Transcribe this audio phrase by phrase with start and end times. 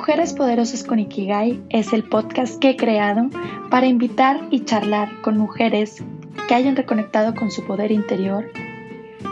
[0.00, 3.28] Mujeres Poderosas con Ikigai es el podcast que he creado
[3.68, 6.02] para invitar y charlar con mujeres
[6.48, 8.50] que hayan reconectado con su poder interior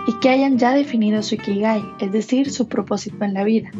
[0.07, 3.71] y que hayan ya definido su Ikigai, es decir, su propósito en la vida,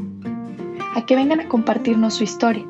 [0.95, 2.65] a que vengan a compartirnos su historia.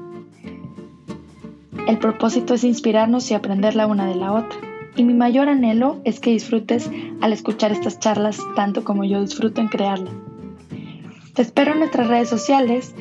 [1.86, 4.58] El propósito es inspirarnos y aprender la una de la otra,
[4.96, 6.90] y mi mayor anhelo es que disfrutes
[7.20, 10.12] al escuchar estas charlas tanto como yo disfruto en crearlas.
[11.38, 12.96] Te espero en nuestras redes sociales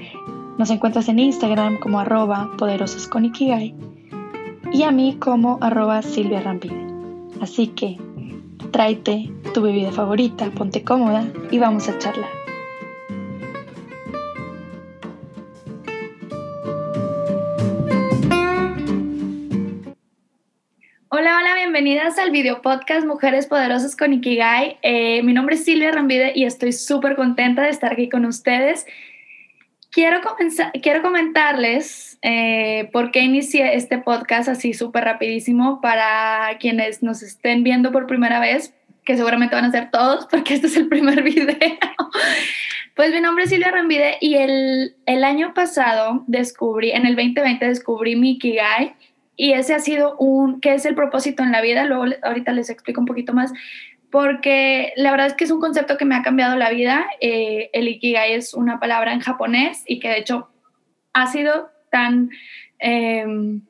[0.58, 3.76] nos encuentras en Instagram como arroba poderosas con Ikigai
[4.74, 6.86] y a mí como arroba Silvia Rampide.
[7.42, 7.98] Así que
[8.72, 12.30] tráete tu bebida favorita, ponte cómoda y vamos a charlar.
[21.10, 24.78] Hola, hola, bienvenidas al video podcast Mujeres Poderosas con Ikigai.
[24.82, 28.88] Eh, mi nombre es Silvia Rambide y estoy súper contenta de estar aquí con ustedes.
[29.98, 37.02] Quiero, comenzar, quiero comentarles eh, por qué inicié este podcast así súper rapidísimo para quienes
[37.02, 40.78] nos estén viendo por primera vez, que seguramente van a ser todos porque este es
[40.78, 41.58] el primer video.
[42.96, 47.66] Pues mi nombre es Silvia Rambide y el, el año pasado descubrí, en el 2020
[47.66, 48.94] descubrí mi Ikigai
[49.36, 51.86] y ese ha sido un, ¿qué es el propósito en la vida?
[51.86, 53.52] Luego ahorita les explico un poquito más,
[54.18, 57.06] porque la verdad es que es un concepto que me ha cambiado la vida.
[57.22, 60.50] Eh, el ikigai es una palabra en japonés y que de hecho
[61.14, 62.32] ha sido tan,
[62.80, 63.62] em,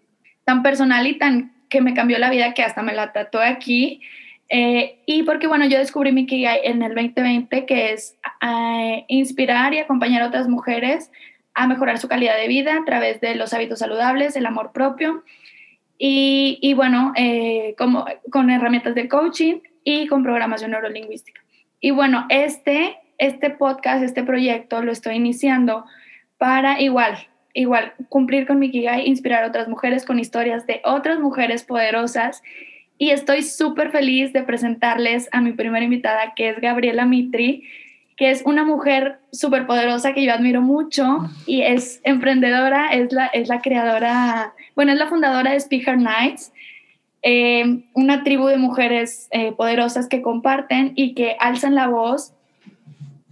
[0.45, 3.99] tan personal y tan que me cambió la vida que hasta me la tatué aquí.
[4.47, 9.73] Eh, y porque, bueno, yo descubrí mi Ikigai en el 2020, que es eh, inspirar
[9.73, 11.11] y acompañar a otras mujeres
[11.55, 15.25] a mejorar su calidad de vida a través de los hábitos saludables, el amor propio
[15.97, 17.11] y, y bueno,
[17.77, 21.41] como, con herramientas de coaching y con programación neurolingüística.
[21.79, 25.85] Y bueno, este, este podcast, este proyecto lo estoy iniciando
[26.37, 27.17] para igual,
[27.53, 32.43] igual, cumplir con mi Kigai, inspirar a otras mujeres con historias de otras mujeres poderosas.
[32.97, 37.63] Y estoy súper feliz de presentarles a mi primera invitada, que es Gabriela Mitri,
[38.17, 43.27] que es una mujer súper poderosa que yo admiro mucho y es emprendedora, es la,
[43.27, 46.51] es la creadora, bueno, es la fundadora de Speaker Nights,
[47.29, 52.31] eh, una tribu de mujeres eh, poderosas que comparten y que alzan la voz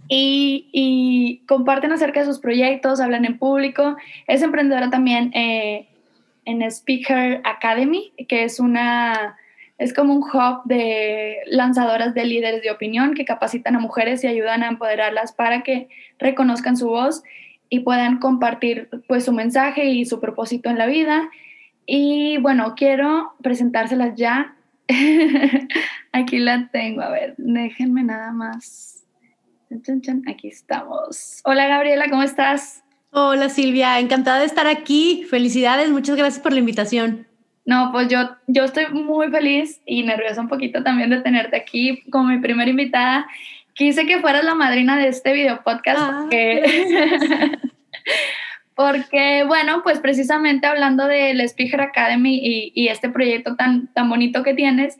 [0.06, 3.96] y, comparten acerca de sus proyectos, hablan en público.
[4.26, 5.88] Es emprendedora también eh,
[6.44, 9.38] en Speaker Academy, que es una
[9.78, 14.26] es como un hub de lanzadoras de líderes de opinión que capacitan a mujeres y
[14.26, 17.22] ayudan a empoderarlas para que reconozcan su voz
[17.70, 21.30] y puedan compartir pues su mensaje y su propósito en la vida
[21.86, 24.54] y bueno, quiero presentárselas ya.
[26.12, 29.04] Aquí la tengo, a ver, déjenme nada más.
[30.28, 31.40] Aquí estamos.
[31.44, 32.84] Hola Gabriela, ¿cómo estás?
[33.10, 35.24] Hola Silvia, encantada de estar aquí.
[35.28, 37.26] Felicidades, muchas gracias por la invitación.
[37.64, 42.02] No, pues yo, yo estoy muy feliz y nerviosa un poquito también de tenerte aquí
[42.10, 43.26] como mi primera invitada.
[43.74, 46.62] Quise que fueras la madrina de este video podcast ah, porque,
[48.76, 52.38] bueno, pues precisamente hablando del Speaker Academy
[52.74, 54.98] y, este proyecto tan, tan bonito que tienes,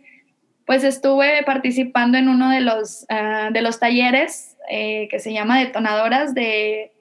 [0.65, 5.59] pues estuve participando en uno de los, ah, de los talleres eh, que se llama
[5.59, 6.93] Detonadoras de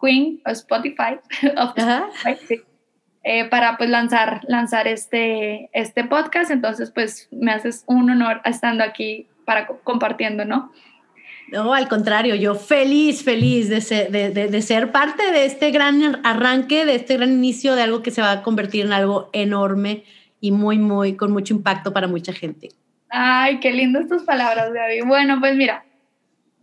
[0.00, 1.18] Queen o Spotify,
[3.24, 6.50] eh, para pues lanzar, lanzar este, este podcast.
[6.50, 10.72] Entonces, pues me haces un honor estando aquí para compartiendo, ¿no?
[11.50, 16.84] No, al contrario, yo feliz, feliz de ser, de, ser, parte de este gran arranque,
[16.84, 20.04] de este gran inicio de algo que se va a convertir en algo enorme
[20.40, 22.70] y muy, muy, con mucho impacto para mucha gente.
[23.10, 25.02] Ay, qué lindas tus palabras, Gaby.
[25.02, 25.84] Bueno, pues mira,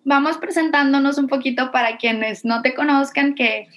[0.04, 3.68] vamos presentándonos un poquito para quienes no te conozcan, que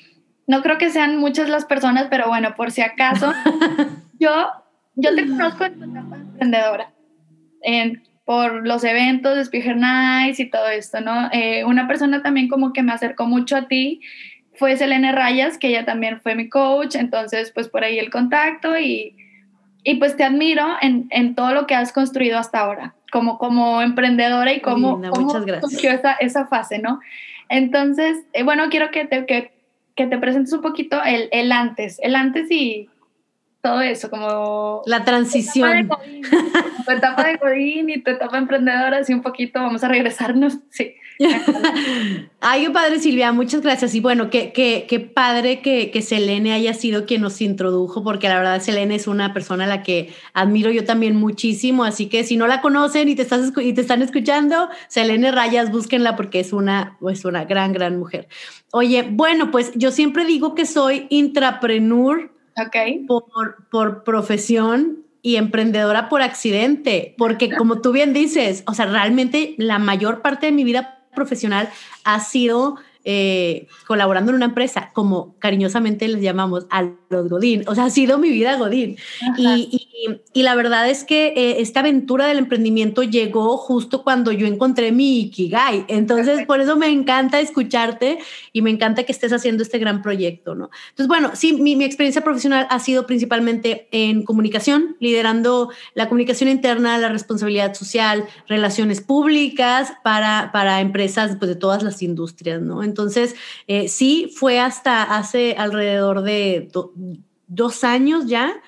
[0.46, 3.32] no creo que sean muchas las personas, pero bueno, por si acaso,
[4.18, 4.50] yo,
[4.94, 6.92] yo te conozco en tu etapa emprendedora.
[7.62, 11.28] En, por los eventos de Speaker Nights y todo esto, ¿no?
[11.32, 14.00] Eh, una persona también como que me acercó mucho a ti
[14.54, 18.78] fue Selene Rayas, que ella también fue mi coach, entonces pues por ahí el contacto
[18.78, 19.14] y,
[19.84, 23.82] y pues te admiro en, en, todo lo que has construido hasta ahora, como, como
[23.82, 25.84] emprendedora y como, muchas gracias.
[25.84, 27.00] Esa, esa fase, ¿no?
[27.50, 29.52] Entonces, eh, bueno, quiero que te, que,
[29.94, 32.88] que, te presentes un poquito el, el antes, el antes y,
[33.62, 34.82] todo eso, como...
[34.86, 35.88] La transición.
[36.84, 40.96] Tu etapa de Godín, y tu etapa emprendedora, así un poquito, vamos a regresarnos, sí.
[42.40, 43.94] Ay, qué padre Silvia, muchas gracias.
[43.94, 48.28] Y bueno, qué, qué, qué padre que, que Selene haya sido quien nos introdujo, porque
[48.28, 52.24] la verdad Selene es una persona a la que admiro yo también muchísimo, así que
[52.24, 56.40] si no la conocen y te, estás, y te están escuchando, Selene Rayas, búsquenla porque
[56.40, 58.26] es una, es una gran, gran mujer.
[58.72, 62.32] Oye, bueno, pues yo siempre digo que soy intrapreneur
[62.66, 63.04] Okay.
[63.06, 69.54] Por, por profesión y emprendedora por accidente, porque como tú bien dices, o sea, realmente
[69.56, 71.68] la mayor parte de mi vida profesional
[72.04, 77.64] ha sido eh, colaborando en una empresa, como cariñosamente les llamamos a los Godín.
[77.66, 78.96] O sea, ha sido mi vida Godín.
[79.36, 79.88] Y,
[80.32, 84.92] y, la verdad es que eh, esta aventura del emprendimiento llegó justo cuando yo encontré
[84.92, 85.84] mi Ikigai.
[85.88, 88.18] Entonces, por eso me encanta escucharte
[88.52, 90.70] y me encanta que estés haciendo este gran proyecto, ¿no?
[90.90, 96.48] Entonces, bueno, sí, mi, mi experiencia profesional ha sido principalmente en comunicación, liderando la comunicación
[96.48, 102.82] interna, la responsabilidad social, relaciones públicas para, para empresas pues, de todas las industrias, ¿no?
[102.92, 103.34] Entonces,
[103.66, 106.68] eh, sí, fue hasta hace alrededor de
[107.46, 108.60] dos años ya,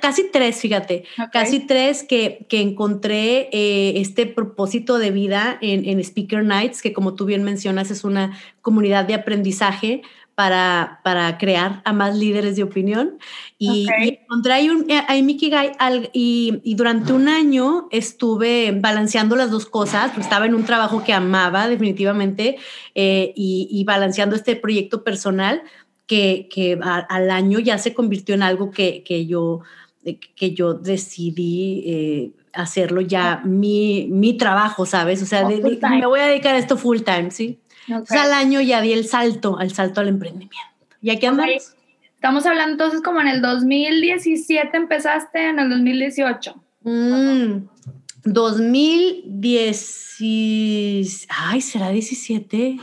[0.00, 5.98] casi tres, fíjate, casi tres que, que encontré eh, este propósito de vida en, en,
[6.04, 10.02] Speaker Nights, que como tú bien mencionas es una comunidad de aprendizaje
[10.40, 13.18] para, para crear a más líderes de opinión.
[13.58, 15.72] Y, encontré ahí, un, eh, ahí Guy
[16.14, 21.04] y, y, durante un año estuve balanceando las dos cosas, pues estaba en un trabajo
[21.04, 22.56] que amaba definitivamente
[22.94, 25.60] eh, y, y, balanceando este proyecto personal
[26.06, 29.60] que, que al año ya se convirtió en algo que, que yo,
[30.06, 35.20] eh, que yo decidí hacerlo ya mi, mi trabajo, ¿sabes?
[35.20, 37.58] O sea, me voy a dedicar a esto full time, ¿sí?
[37.92, 40.56] O sea, al año ya di el salto, al salto al emprendimiento.
[41.02, 41.74] ¿Y aquí andamos?
[42.14, 46.54] Estamos hablando entonces como en el 2017 empezaste, en el 2018.
[46.82, 47.68] Mm,
[48.24, 50.16] 2010.
[51.28, 52.76] Ay, ¿será 17?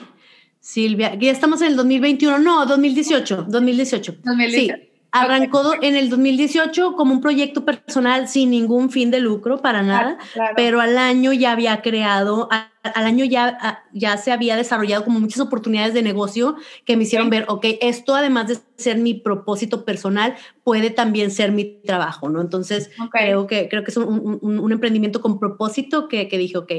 [0.59, 2.39] Silvia, ya estamos en el 2021.
[2.39, 3.45] No, 2018.
[3.47, 4.17] 2018.
[4.23, 4.75] 2018.
[4.75, 4.86] Sí.
[5.11, 10.17] Arrancó en el 2018 como un proyecto personal sin ningún fin de lucro para nada,
[10.55, 15.39] pero al año ya había creado, al año ya, ya se había desarrollado como muchas
[15.39, 16.55] oportunidades de negocio
[16.85, 21.51] que me hicieron ver, ok, esto además de ser mi propósito personal, puede también ser
[21.51, 22.41] mi trabajo, ¿no?
[22.41, 26.71] Entonces creo, que, creo que es un, un, emprendimiento con propósito que, que dije, ok,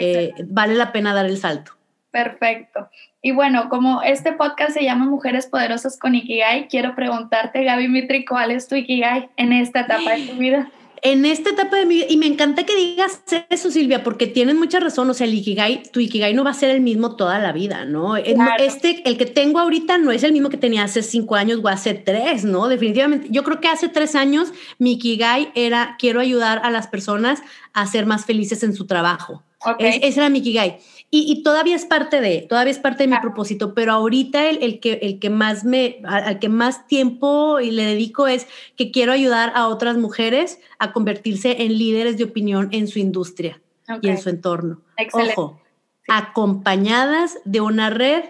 [0.00, 1.72] eh, vale la pena dar el salto.
[2.12, 2.90] Perfecto.
[3.22, 8.24] Y bueno, como este podcast se llama Mujeres Poderosas con Ikigai, quiero preguntarte, Gaby Mitri,
[8.26, 10.70] ¿cuál es tu Ikigai en esta etapa de tu vida?
[11.00, 14.54] En esta etapa de mi vida, y me encanta que digas eso, Silvia, porque tienes
[14.54, 17.38] mucha razón, o sea, el Ikigai, tu Ikigai no va a ser el mismo toda
[17.38, 18.16] la vida, ¿no?
[18.18, 21.60] Eh, este, el que tengo ahorita no es el mismo que tenía hace cinco años
[21.64, 22.68] o hace tres, ¿no?
[22.68, 27.42] Definitivamente, yo creo que hace tres años mi Ikigai era, quiero ayudar a las personas
[27.72, 29.42] a ser más felices en su trabajo.
[29.64, 30.00] Okay.
[30.02, 30.78] ese era mi Ikigai.
[31.14, 34.80] Y, todavía es parte de, todavía es parte de mi propósito, pero ahorita el, el,
[34.80, 39.52] que, el que más me, al que más tiempo le dedico es que quiero ayudar
[39.54, 43.60] a otras mujeres a convertirse en líderes de opinión en su industria
[44.00, 44.80] y en su entorno.
[45.12, 45.60] Ojo,
[46.08, 48.24] acompañadas de una red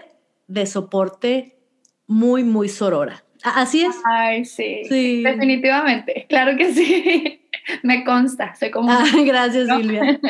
[0.47, 1.55] de soporte
[2.05, 3.23] muy, muy sorora.
[3.43, 3.95] Así es.
[4.03, 4.81] Ay, sí.
[4.89, 5.23] sí.
[5.23, 6.25] Definitivamente.
[6.27, 7.39] Claro que sí.
[7.83, 8.55] me consta.
[8.55, 8.91] Soy como.
[9.25, 10.19] gracias, Silvia.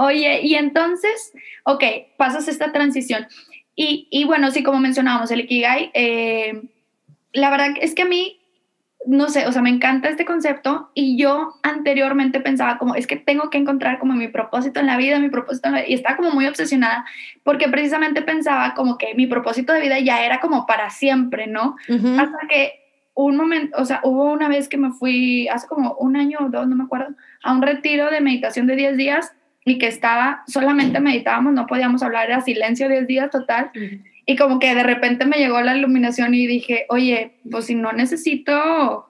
[0.00, 1.32] Oye, y entonces,
[1.64, 1.82] ok,
[2.16, 3.26] pasas esta transición.
[3.74, 6.62] Y, y bueno, sí, como mencionábamos, el Ikigai, eh,
[7.32, 8.38] la verdad es que a mí,
[9.06, 13.16] no sé, o sea, me encanta este concepto y yo anteriormente pensaba como, es que
[13.16, 15.94] tengo que encontrar como mi propósito en la vida, mi propósito en la vida, y
[15.94, 17.04] estaba como muy obsesionada
[17.42, 21.74] porque precisamente pensaba como que mi propósito de vida ya era como para siempre, ¿no?
[21.88, 22.72] Hasta que
[23.14, 26.50] un momento, o sea, hubo una vez que me fui, hace como un año o
[26.50, 29.32] dos, no me acuerdo, a un retiro de meditación de 10 días
[29.70, 33.70] y que estaba, solamente meditábamos, no podíamos hablar, era silencio 10 días total.
[34.26, 37.92] Y como que de repente me llegó la iluminación y dije, oye, pues si no
[37.92, 39.08] necesito,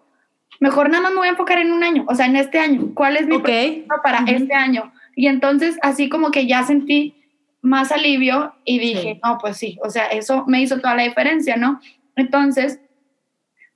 [0.61, 2.93] mejor nada más me voy a enfocar en un año, o sea, en este año.
[2.95, 3.87] ¿Cuál es mi okay.
[4.03, 4.93] para este año?
[5.17, 7.15] Y entonces así como que ya sentí
[7.61, 11.57] más alivio y dije, no, pues sí, o sea, eso me hizo toda la diferencia,
[11.57, 11.81] ¿no?
[12.15, 12.81] Entonces,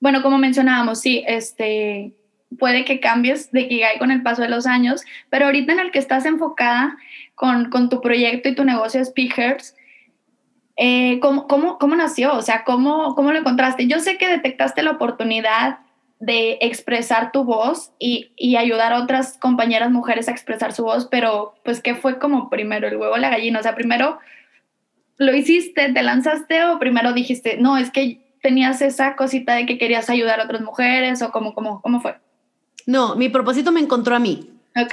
[0.01, 2.13] bueno, como mencionábamos, sí, este,
[2.59, 5.91] puede que cambies de Kigai con el paso de los años, pero ahorita en el
[5.91, 6.97] que estás enfocada
[7.35, 9.75] con, con tu proyecto y tu negocio Speakers,
[10.77, 12.35] eh, ¿cómo, cómo, cómo, nació?
[12.35, 13.87] O sea, ¿cómo, ¿cómo lo encontraste?
[13.87, 15.81] Yo sé que detectaste la oportunidad
[16.19, 21.09] de expresar tu voz y, y, ayudar a otras compañeras mujeres a expresar su voz,
[21.11, 23.59] pero pues ¿qué fue como primero, el huevo o la gallina?
[23.59, 24.21] O sea, primero
[25.19, 29.79] lo hiciste, te lanzaste o primero dijiste, no, es que tenías esa cosita de que
[29.79, 32.17] querías ayudar a otras mujeres o cómo, cómo, cómo fue?
[32.87, 34.51] No, mi propósito me encontró a mí.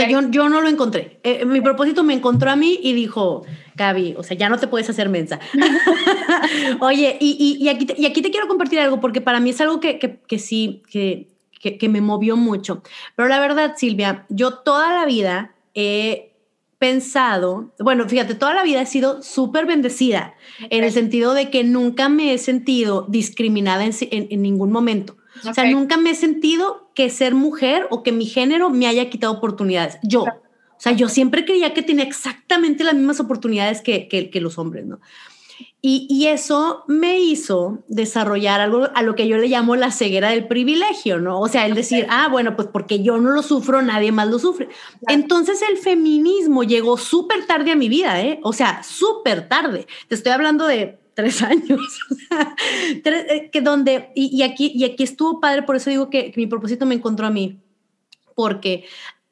[0.10, 1.20] yo, yo, no lo encontré.
[1.24, 4.68] Eh, mi propósito me encontró a mí y dijo, Gaby, o sea, ya no te
[4.68, 5.40] puedes hacer mensa.
[6.80, 9.62] Oye, y, y, aquí te, y aquí te quiero compartir algo porque para mí es
[9.62, 11.28] algo que, que, que sí, que,
[11.60, 12.82] que, me movió mucho.
[13.16, 16.34] Pero la verdad, Silvia, yo toda la vida he
[16.78, 20.34] pensado, bueno, fíjate, toda la vida he sido súper bendecida
[20.70, 25.18] en el sentido de que nunca me he sentido discriminada en, en, ningún momento.
[25.48, 29.10] O sea, nunca me he sentido que ser mujer o que mi género me haya
[29.10, 29.98] quitado oportunidades.
[30.04, 30.24] Yo.
[30.24, 34.58] O sea, yo siempre creía que tenía exactamente las mismas oportunidades que, que, que los
[34.58, 35.00] hombres, ¿no?
[35.82, 40.46] Y, eso me hizo desarrollar algo a lo que yo le llamo la ceguera del
[40.46, 41.40] privilegio, ¿no?
[41.40, 44.40] O sea, el decir, ah, bueno, pues porque yo no lo sufro, nadie más lo
[44.40, 44.68] sufre.
[45.08, 48.42] Entonces el feminismo llegó súper tarde a mi vida, ¿eh?
[48.44, 49.88] O sea, súper tarde.
[50.10, 52.00] Te estoy hablando de tres años,
[53.06, 56.86] eh, que donde, y, aquí, y aquí estuvo padre, por eso digo que mi propósito
[56.86, 57.60] me encontró a mí,
[58.36, 58.86] porque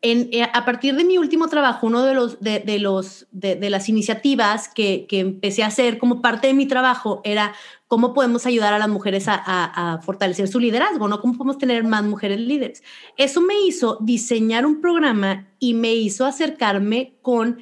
[0.04, 4.70] eh, a partir de mi último trabajo, uno de, los, de, los, de, las iniciativas
[4.70, 7.56] que, empecé a hacer como parte de mi trabajo era
[7.88, 11.20] cómo podemos ayudar a las mujeres a, fortalecer su liderazgo, ¿no?
[11.20, 12.84] ¿Cómo podemos tener más mujeres líderes?
[13.18, 17.58] Eso me hizo diseñar un programa y me hizo acercarme con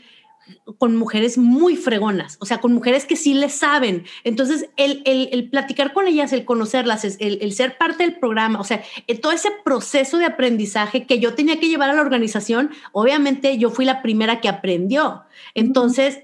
[0.78, 4.06] con mujeres muy fregonas, o sea, con mujeres que sí le saben.
[4.24, 8.64] Entonces, el, el, platicar con ellas, el conocerlas, el, el, ser parte del programa, o
[8.64, 12.72] sea, eh, todo ese proceso de aprendizaje que yo tenía que llevar a la organización,
[12.92, 15.24] obviamente yo fui la primera que aprendió.
[15.54, 16.20] Entonces,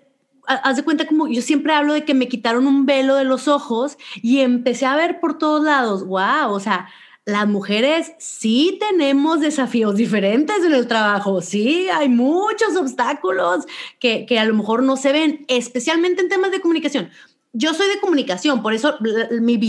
[0.48, 3.48] haz de cuenta como yo siempre hablo de que me quitaron un velo de los
[3.48, 6.90] ojos y empecé a ver por todos lados, wow, o sea,
[7.26, 13.66] las mujeres sí tenemos desafíos diferentes en el trabajo, sí, hay muchos obstáculos
[14.00, 17.10] que, a lo mejor no se ven, especialmente en temas de comunicación.
[17.54, 18.96] Yo soy de comunicación, por eso
[19.42, 19.60] mi,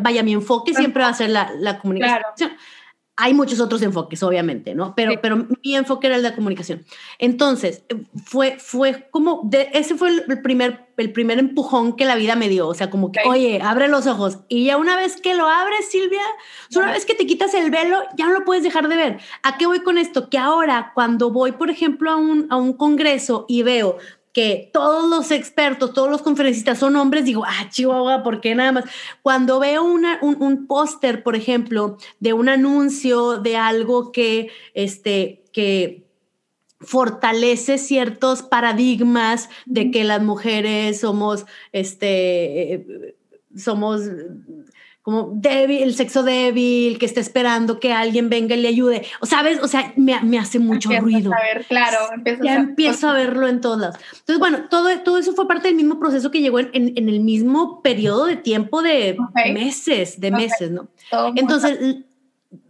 [0.00, 2.52] vaya, mi enfoque siempre va a ser la, la comunicación
[3.16, 4.94] hay muchos otros enfoques, obviamente, ¿no?
[4.94, 6.84] Pero, pero mi enfoque era el de la comunicación.
[7.18, 7.84] Entonces,
[8.24, 12.48] fue, fue como, de, ese fue el primer, el primer empujón que la vida me
[12.48, 14.38] dio, o sea, como que, oye, abre los ojos.
[14.48, 16.22] Y ya una vez que lo abres, Silvia,
[16.74, 19.20] una vez que te quitas el velo, ya no lo puedes dejar de ver.
[19.42, 20.30] ¿A qué voy con esto?
[20.30, 23.98] Que ahora, cuando voy, por ejemplo, a un, a un congreso y veo
[24.32, 28.72] que todos los expertos, todos los conferencistas son hombres, digo, ah, Chihuahua, ¿por qué nada
[28.72, 28.84] más?
[29.20, 36.06] Cuando veo una, un, póster, por ejemplo, de un anuncio de algo que, este, que
[36.80, 43.16] fortalece ciertos paradigmas de que las mujeres somos, este, eh,
[43.54, 44.00] somos
[45.02, 49.02] como débil, el sexo débil, que está esperando que alguien venga y le ayude.
[49.20, 51.32] O sabes, o sea, me, me hace mucho ruido.
[51.32, 51.98] A ver, claro,
[52.42, 53.96] ya empiezo a verlo en todos lados.
[54.12, 57.18] Entonces, bueno, todo, todo eso fue parte del mismo proceso que llegó en, en, el
[57.18, 59.16] mismo periodo de tiempo de
[59.52, 60.88] meses, de meses, ¿no?
[61.34, 61.78] Entonces,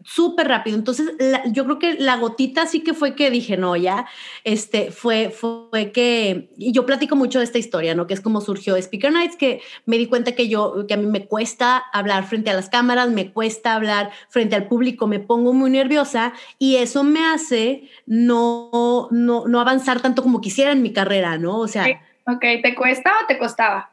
[0.05, 0.77] súper rápido.
[0.77, 1.13] Entonces,
[1.53, 4.07] yo creo que la gotita sí que fue que dije, no, ya,
[4.45, 8.07] este, fue, fue que, y yo platico mucho de esta historia, ¿no?
[8.07, 11.07] Que es como surgió Speaker Nights, que me di cuenta que yo, que a mí
[11.07, 15.53] me cuesta hablar frente a las cámaras, me cuesta hablar frente al público, me pongo
[15.53, 20.93] muy nerviosa y eso me hace no, no, no avanzar tanto como quisiera en mi
[20.93, 21.59] carrera, ¿no?
[21.59, 21.87] O sea...
[22.25, 23.92] Ok, ¿te cuesta o te costaba?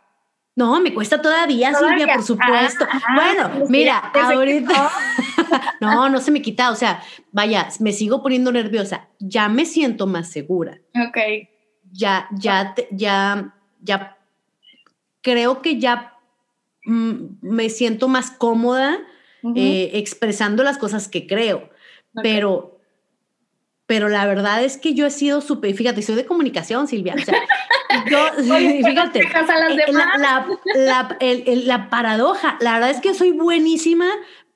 [0.60, 2.86] No, me cuesta todavía, Silvia, por supuesto.
[2.92, 4.92] Ah, ah, bueno, pues mira, ahorita.
[5.80, 6.70] no, no se me quita.
[6.70, 7.02] O sea,
[7.32, 9.08] vaya, me sigo poniendo nerviosa.
[9.20, 10.82] Ya me siento más segura.
[10.94, 11.18] Ok.
[11.94, 14.18] Ya, ya, ya, ya.
[15.22, 16.18] Creo que ya
[16.84, 19.00] mm, me siento más cómoda
[19.56, 21.70] eh, expresando las cosas que creo.
[22.22, 22.79] Pero
[23.90, 27.16] pero la verdad es que yo he sido súper, fíjate, soy de comunicación, Silvia.
[27.16, 27.42] O sea,
[28.08, 28.20] yo,
[28.86, 31.18] fíjate, eh, la, la,
[31.56, 34.06] la, paradoja, la verdad es que soy buenísima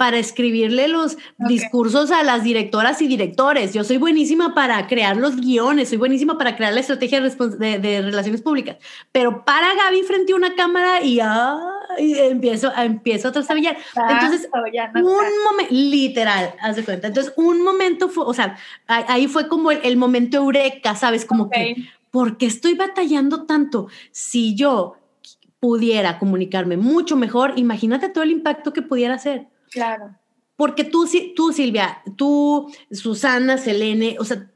[0.03, 3.73] para escribirle los discursos a las directoras y directores.
[3.73, 8.41] Yo soy buenísima para crear los guiones, soy buenísima para crear la estrategia de, relaciones
[8.41, 8.75] públicas.
[9.13, 11.21] Pero para Gaby frente a una cámara y,
[11.97, 13.77] empiezo, empiezo a trastabillar.
[14.09, 14.49] Entonces,
[14.93, 15.03] un
[15.45, 17.07] momento, literal, haz de cuenta.
[17.07, 18.57] Entonces, un momento fue, o sea,
[18.87, 21.23] ahí fue como el, momento eureka, ¿sabes?
[21.23, 21.77] Como que,
[22.11, 23.87] ¿por qué estoy batallando tanto?
[24.11, 24.97] Si yo
[25.61, 29.47] pudiera comunicarme mucho mejor, imagínate todo el impacto que pudiera hacer.
[29.73, 30.15] Claro.
[30.55, 34.49] Porque tú, tú, Silvia, tú, Susana, Selene, o sea,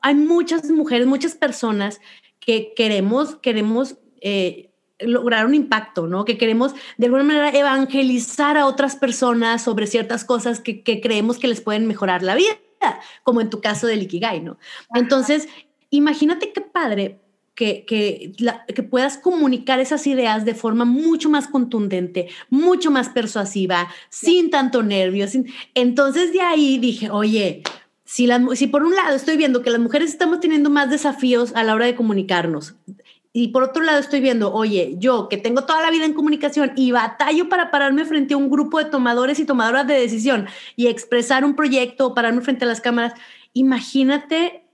[0.00, 2.00] hay muchas mujeres, muchas personas
[2.40, 6.24] que queremos, queremos eh, lograr un impacto, ¿no?
[6.24, 11.48] Que queremos de alguna manera evangelizar a otras personas sobre ciertas cosas que, creemos que
[11.48, 12.58] les pueden mejorar la vida,
[13.22, 14.58] como en tu caso del Ikigai, ¿no?
[14.94, 15.48] Entonces,
[15.90, 17.20] imagínate qué padre
[17.54, 18.32] que, que,
[18.74, 24.82] que, puedas comunicar esas ideas de forma mucho más contundente, mucho más persuasiva, sin tanto
[24.82, 25.26] nervio.
[25.74, 27.62] Entonces de ahí dije, oye,
[28.04, 31.62] si, si por un lado estoy viendo que las mujeres estamos teniendo más desafíos a
[31.62, 32.74] la hora de comunicarnos,
[33.34, 36.72] y por otro lado estoy viendo, oye, yo que tengo toda la vida en comunicación
[36.76, 40.88] y batallo para pararme frente a un grupo de tomadores y tomadoras de decisión y
[40.88, 43.14] expresar un proyecto o pararme frente a las cámaras,
[43.54, 44.64] imagínate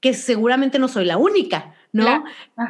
[0.00, 1.74] que seguramente no soy la única.
[1.92, 2.24] ¿No?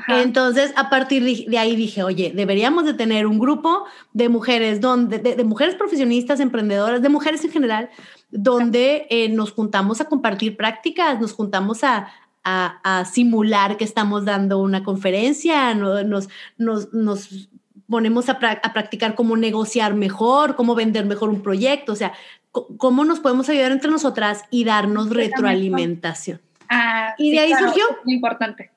[0.09, 5.19] Entonces, a partir de ahí dije, oye, deberíamos de tener un grupo de mujeres, donde,
[5.19, 7.91] de, mujeres profesionistas, emprendedoras, de mujeres en general,
[8.31, 12.09] donde eh, nos juntamos a compartir prácticas, nos juntamos a,
[12.43, 17.49] a, simular que estamos dando una conferencia, nos, nos, nos
[17.89, 22.13] ponemos a, a, practicar cómo negociar mejor, cómo vender mejor un proyecto, o sea,
[22.51, 26.41] cómo nos podemos ayudar entre nosotras y darnos retroalimentación.
[26.69, 27.85] Ah, y de ahí surgió.
[28.05, 28.72] Muy importante.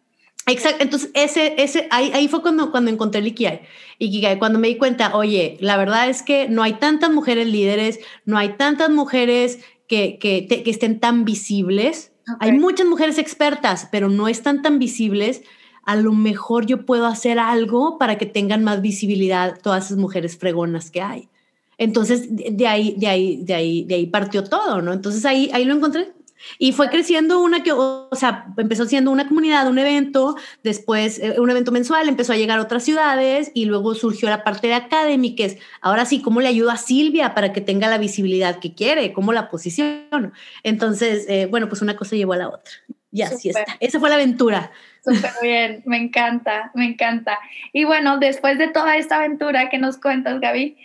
[0.47, 3.61] Exacto, entonces ese, ese, ahí, ahí fue cuando, cuando encontré el Ikigai.
[3.97, 7.99] Ikigai, cuando me di cuenta, oye, la verdad es que no hay tantas mujeres líderes,
[8.25, 12.11] no hay tantas mujeres que, que, que estén tan visibles.
[12.39, 15.41] Hay muchas mujeres expertas, pero no están tan visibles.
[15.83, 20.37] A lo mejor yo puedo hacer algo para que tengan más visibilidad todas esas mujeres
[20.37, 21.29] fregonas que hay.
[21.77, 24.93] Entonces, de ahí, de ahí, de ahí, de ahí partió todo, ¿no?
[24.93, 26.14] Entonces ahí, ahí lo encontré.
[26.59, 31.39] Y fue creciendo una que, o sea, empezó siendo una comunidad, un evento, después eh,
[31.39, 34.73] un evento mensual, empezó a llegar a otras ciudades y luego surgió la parte de
[34.73, 38.59] Academy, que es, ahora sí, ¿cómo le ayudo a Silvia para que tenga la visibilidad
[38.59, 39.13] que quiere?
[39.13, 40.31] ¿Cómo la posiciono?
[40.63, 42.71] Entonces, eh, bueno, pues una cosa llevó a la otra.
[43.11, 43.77] Y así está.
[43.79, 44.71] Esa fue la aventura.
[45.01, 47.39] Súper bien, me encanta, me encanta.
[47.71, 50.75] Y bueno, después de toda esta aventura que nos cuentas, Gaby,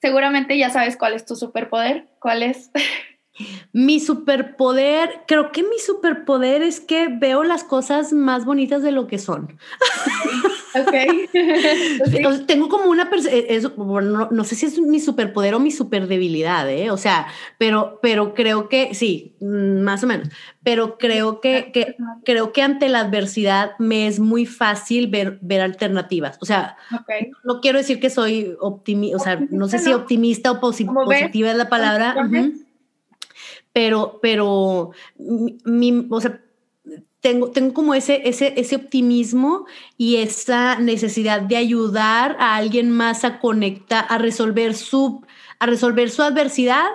[0.00, 2.70] seguramente ya sabes cuál es tu superpoder, cuál es...
[3.72, 9.08] Mi superpoder, creo que mi superpoder es que veo las cosas más bonitas de lo
[9.08, 9.58] que son.
[10.76, 10.94] Ok.
[12.46, 16.92] Tengo como una, eh, no, no, sé si es mi superpoder o mi superdebilidad, ¿eh?
[16.92, 17.26] O sea,
[17.58, 20.28] pero, pero creo que sí, mm, más o menos.
[20.62, 25.60] Pero creo que, que creo que ante la adversidad me es muy fácil ver, ver
[25.60, 26.38] alternativas.
[26.40, 26.76] O sea,
[27.42, 31.56] no quiero decir que soy optimista, o sea, no sé si optimista o positiva es
[31.56, 32.14] la palabra
[33.74, 36.40] pero, pero, mi, o sea,
[37.20, 39.66] tengo, tengo como ese, ese, ese optimismo
[39.98, 45.26] y esa necesidad de ayudar a alguien más a conectar, a resolver su,
[45.58, 46.86] a resolver su adversidad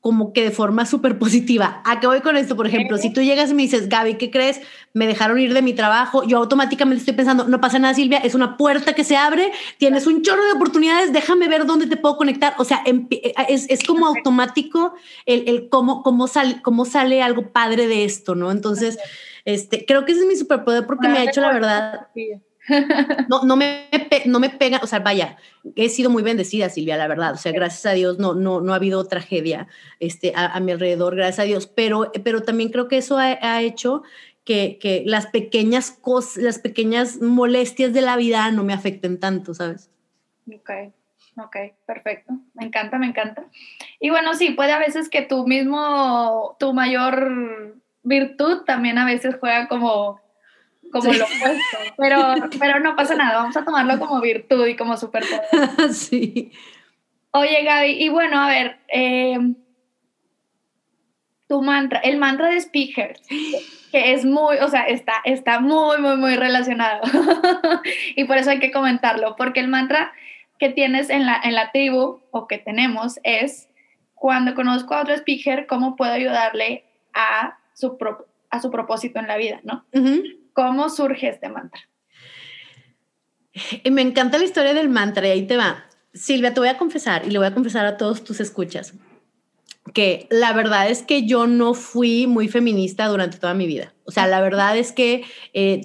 [0.00, 1.82] como que de forma súper positiva.
[1.84, 2.56] ¿A qué voy con esto?
[2.56, 4.60] Por ejemplo, si tú llegas y me dices, Gaby, ¿qué crees?
[4.94, 6.24] Me dejaron ir de mi trabajo.
[6.24, 10.06] Yo automáticamente estoy pensando, no pasa nada, Silvia, es una puerta que se abre, tienes
[10.06, 12.54] un chorro de oportunidades, déjame ver dónde te puedo conectar.
[12.58, 14.94] O sea, eh, es, es como automático
[15.26, 18.50] el, el cómo, cómo, sale, cómo sale algo padre de esto, ¿no?
[18.52, 18.98] Entonces,
[19.44, 22.08] este, creo que ese es mi superpoder porque me ha hecho la verdad.
[23.28, 23.88] No, no, me,
[24.26, 25.36] no me pega, o sea, vaya,
[25.76, 27.34] he sido muy bendecida, Silvia, la verdad.
[27.34, 31.16] O sea, gracias a Dios no, no, no ha habido tragedia este, a, mi alrededor,
[31.16, 31.66] gracias a Dios.
[31.66, 34.02] Pero, pero también creo que eso ha, hecho
[34.44, 39.54] que, que, las pequeñas cosas, las pequeñas molestias de la vida no me afecten tanto,
[39.54, 39.90] ¿sabes?
[40.48, 40.70] Ok,
[41.36, 41.56] ok,
[41.86, 42.32] perfecto.
[42.54, 43.44] Me encanta, me encanta.
[44.00, 49.36] Y bueno, sí, puede a veces que tú mismo, tu mayor virtud también a veces
[49.38, 50.20] juega como
[50.90, 54.96] como lo opuesto, pero, pero no pasa nada, vamos a tomarlo como virtud y como
[54.96, 55.42] superpoder.
[55.92, 56.52] Sí.
[57.32, 59.38] Oye, Gaby, y bueno, a ver, eh,
[61.48, 63.16] tu mantra, el mantra de Speaker,
[63.90, 67.02] que es muy, o sea, está, está muy, muy, muy relacionado.
[68.16, 70.12] y por eso hay que comentarlo, porque el mantra
[70.58, 73.68] que tienes en la, en la tribu o que tenemos es,
[74.14, 77.96] cuando conozco a otro speaker, ¿cómo puedo ayudarle a su,
[78.50, 79.84] a su propósito en la vida, no?
[80.52, 81.80] ¿Cómo surge este mantra?
[83.90, 85.84] Me encanta la historia del mantra y ahí te va.
[86.12, 88.94] Silvia, te voy a confesar y le voy a confesar a todos tus escuchas
[89.92, 93.92] que la verdad es que yo no fui muy feminista durante toda mi vida.
[94.10, 95.82] O sea, la verdad es que eh,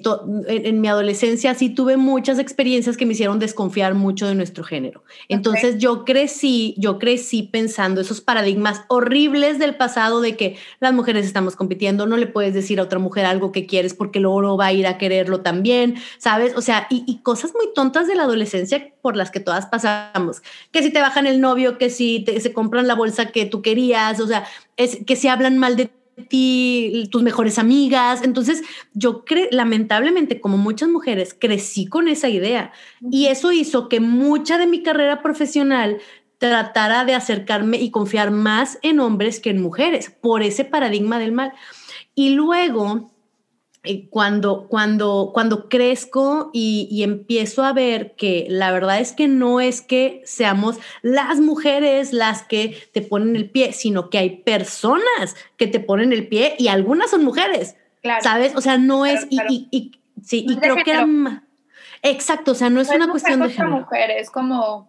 [0.48, 5.04] en, mi adolescencia sí tuve muchas experiencias que me hicieron desconfiar mucho de nuestro género.
[5.28, 11.24] Entonces yo crecí, yo crecí pensando esos paradigmas horribles del pasado de que las mujeres
[11.24, 14.56] estamos compitiendo, no le puedes decir a otra mujer algo que quieres porque luego no
[14.56, 16.56] va a ir a quererlo también, ¿sabes?
[16.56, 20.42] O sea, y, cosas muy tontas de la adolescencia por las que todas pasamos.
[20.72, 23.62] Que si te bajan el novio, que si te, se compran la bolsa que tú
[23.62, 25.90] querías, o sea, es, que si hablan mal de
[26.28, 28.22] ti, tus mejores amigas.
[28.22, 28.62] Entonces,
[28.94, 32.72] yo creo, lamentablemente, como muchas mujeres, crecí con esa idea
[33.10, 35.98] y eso hizo que mucha de mi carrera profesional
[36.38, 41.32] tratara de acercarme y confiar más en hombres que en mujeres por ese paradigma del
[41.32, 41.52] mal.
[42.14, 43.10] Y luego,
[44.10, 49.60] cuando, cuando, cuando crezco y, y, empiezo a ver que la verdad es que no
[49.60, 55.36] es que seamos las mujeres las que te ponen el pie, sino que hay personas
[55.56, 57.76] que te ponen el pie y algunas son mujeres,
[58.22, 58.54] ¿sabes?
[58.56, 61.06] O sea, no es, y, y, sí, y creo que era,
[62.02, 63.80] exacto, o sea, no es una cuestión de género.
[63.80, 64.88] mujer, es como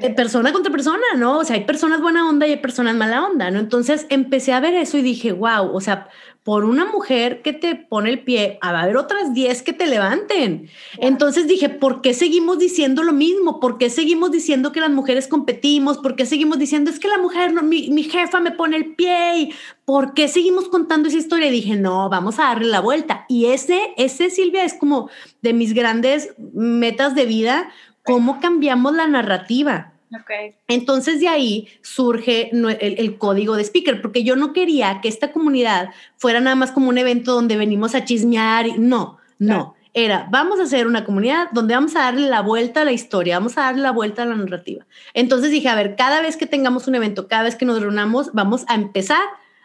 [0.00, 1.38] de persona contra persona, ¿no?
[1.38, 3.58] O sea, hay personas buena onda y hay personas mala onda, ¿no?
[3.58, 6.08] Entonces empecé a ver eso y dije, wow, o sea,
[6.48, 9.86] por una mujer que te pone el pie, va a haber otras 10 que te
[9.86, 10.70] levanten.
[10.96, 13.60] Entonces dije, ¿por qué seguimos diciendo lo mismo?
[13.60, 15.98] ¿Por qué seguimos diciendo que las mujeres competimos?
[15.98, 18.94] ¿Por qué seguimos diciendo, es que la mujer, no, mi, mi jefa me pone el
[18.94, 19.50] pie?
[19.84, 21.48] ¿Por qué seguimos contando esa historia?
[21.48, 23.26] Y dije, no, vamos a darle la vuelta.
[23.28, 25.10] Y ese, ese Silvia es como
[25.42, 27.68] de mis grandes metas de vida,
[28.04, 29.92] cómo cambiamos la narrativa.
[30.22, 30.54] Okay.
[30.68, 35.90] Entonces de ahí surge el, código de speaker, porque yo no quería que esta comunidad
[36.16, 38.66] fuera nada más como un evento donde venimos a chismear.
[38.66, 39.74] Y, no, no.
[39.94, 43.38] Era, vamos a hacer una comunidad donde vamos a darle la vuelta a la historia,
[43.38, 44.86] vamos a darle la vuelta a la narrativa.
[45.12, 48.30] Entonces dije, a ver, cada vez que tengamos un evento, cada vez que nos reunamos,
[48.32, 49.22] vamos a empezar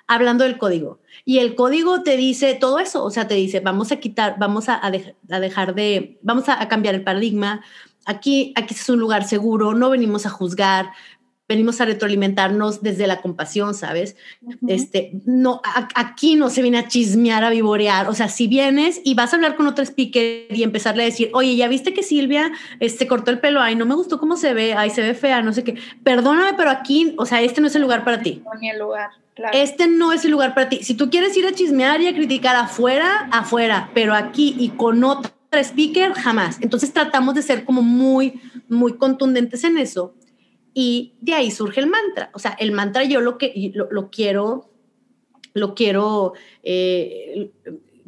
[0.07, 0.99] hablando del código.
[1.25, 4.65] Y el código te dice todo eso, o sea, te dice, vamos a quitar, vamos
[4.69, 4.81] a,
[5.39, 7.61] dejar de, vamos a cambiar el paradigma,
[8.05, 10.91] Aquí, aquí es un lugar seguro, no venimos a juzgar,
[11.47, 14.15] venimos a retroalimentarnos desde la compasión, ¿sabes?
[14.67, 15.61] Este, no,
[15.93, 18.09] aquí no se viene a chismear, a vivorear.
[18.09, 21.29] O sea, si vienes y vas a hablar con otro speaker y empezarle a decir,
[21.33, 24.53] oye, ya viste que Silvia este, cortó el pelo, ay, no me gustó cómo se
[24.53, 25.75] ve, ay, se ve fea, no sé qué.
[26.03, 28.41] Perdóname, pero aquí, o sea, este no es el lugar para ti.
[28.45, 29.11] No, ni el lugar.
[29.35, 29.57] Claro.
[29.57, 30.83] Este no es el lugar para ti.
[30.83, 35.03] Si tú quieres ir a chismear y a criticar afuera, afuera, pero aquí y con
[35.03, 36.57] otro speaker, jamás.
[36.61, 40.15] Entonces tratamos de ser como muy, muy contundentes en eso.
[40.73, 42.31] Y de ahí surge el mantra.
[42.33, 44.71] O sea, el mantra yo lo que lo, quiero,
[45.53, 47.51] lo quiero, eh,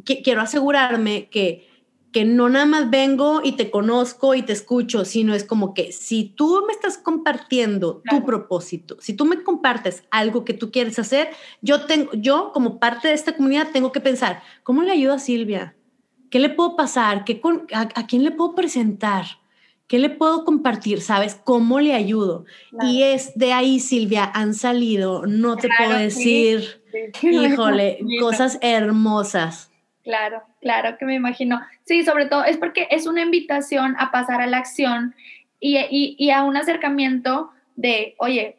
[0.03, 1.67] quiero asegurarme que,
[2.12, 5.91] que no nada más vengo y te conozco y te escucho, sino es como que
[5.91, 10.97] si tú me estás compartiendo tu propósito, si tú me compartes algo que tú quieres
[10.97, 11.27] hacer,
[11.62, 15.19] yo tengo, yo como parte de esta comunidad tengo que pensar, ¿cómo le ayudo a
[15.19, 15.75] Silvia?
[16.30, 17.24] ¿Qué le puedo pasar?
[17.24, 17.42] ¿Qué
[17.74, 19.26] a, quién le puedo presentar?
[19.88, 21.02] ¿Qué le puedo compartir?
[21.02, 21.36] ¿Sabes?
[21.36, 22.46] ¿Cómo le ayudo?
[22.82, 26.82] Y es de ahí, Silvia, han salido, no te puedo decir,
[27.22, 29.72] híjole, cosas hermosas.
[30.04, 31.62] Claro, claro que me imagino.
[31.84, 35.16] Sí, sobre todo es porque es una invitación a pasar a la acción
[35.60, 38.58] y, y, y a un acercamiento de, oye,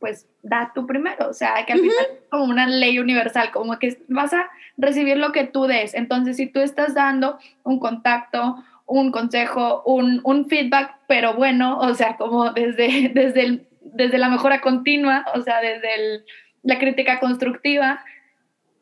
[0.00, 3.78] pues da tú primero, o sea, que al final es como una ley universal, como
[3.78, 5.94] que vas a recibir lo que tú des.
[5.94, 11.92] Entonces, si tú estás dando un contacto, un consejo, un, un feedback, pero bueno, o
[11.94, 16.24] sea, como desde, desde, desde la mejora continua, o sea, desde
[16.62, 18.00] la crítica constructiva,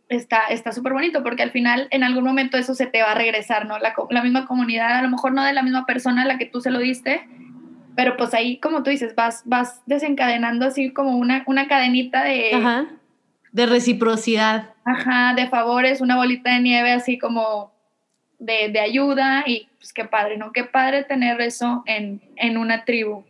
[0.09, 3.67] está súper bonito porque al final en algún momento eso se te va a regresar,
[3.67, 3.79] ¿no?
[3.79, 6.47] La, la misma comunidad, a lo mejor no de la misma persona a la que
[6.47, 7.27] tú se lo diste,
[7.97, 12.51] pero pues ahí, como tú dices, vas, vas desencadenando así como una, una cadenita de...
[13.57, 14.75] de reciprocidad.
[14.85, 17.73] Ajá, de favores, una bolita de nieve así como
[18.39, 20.53] de, de ayuda y pues qué padre, ¿no?
[20.53, 23.25] Qué padre tener eso en, en una tribu.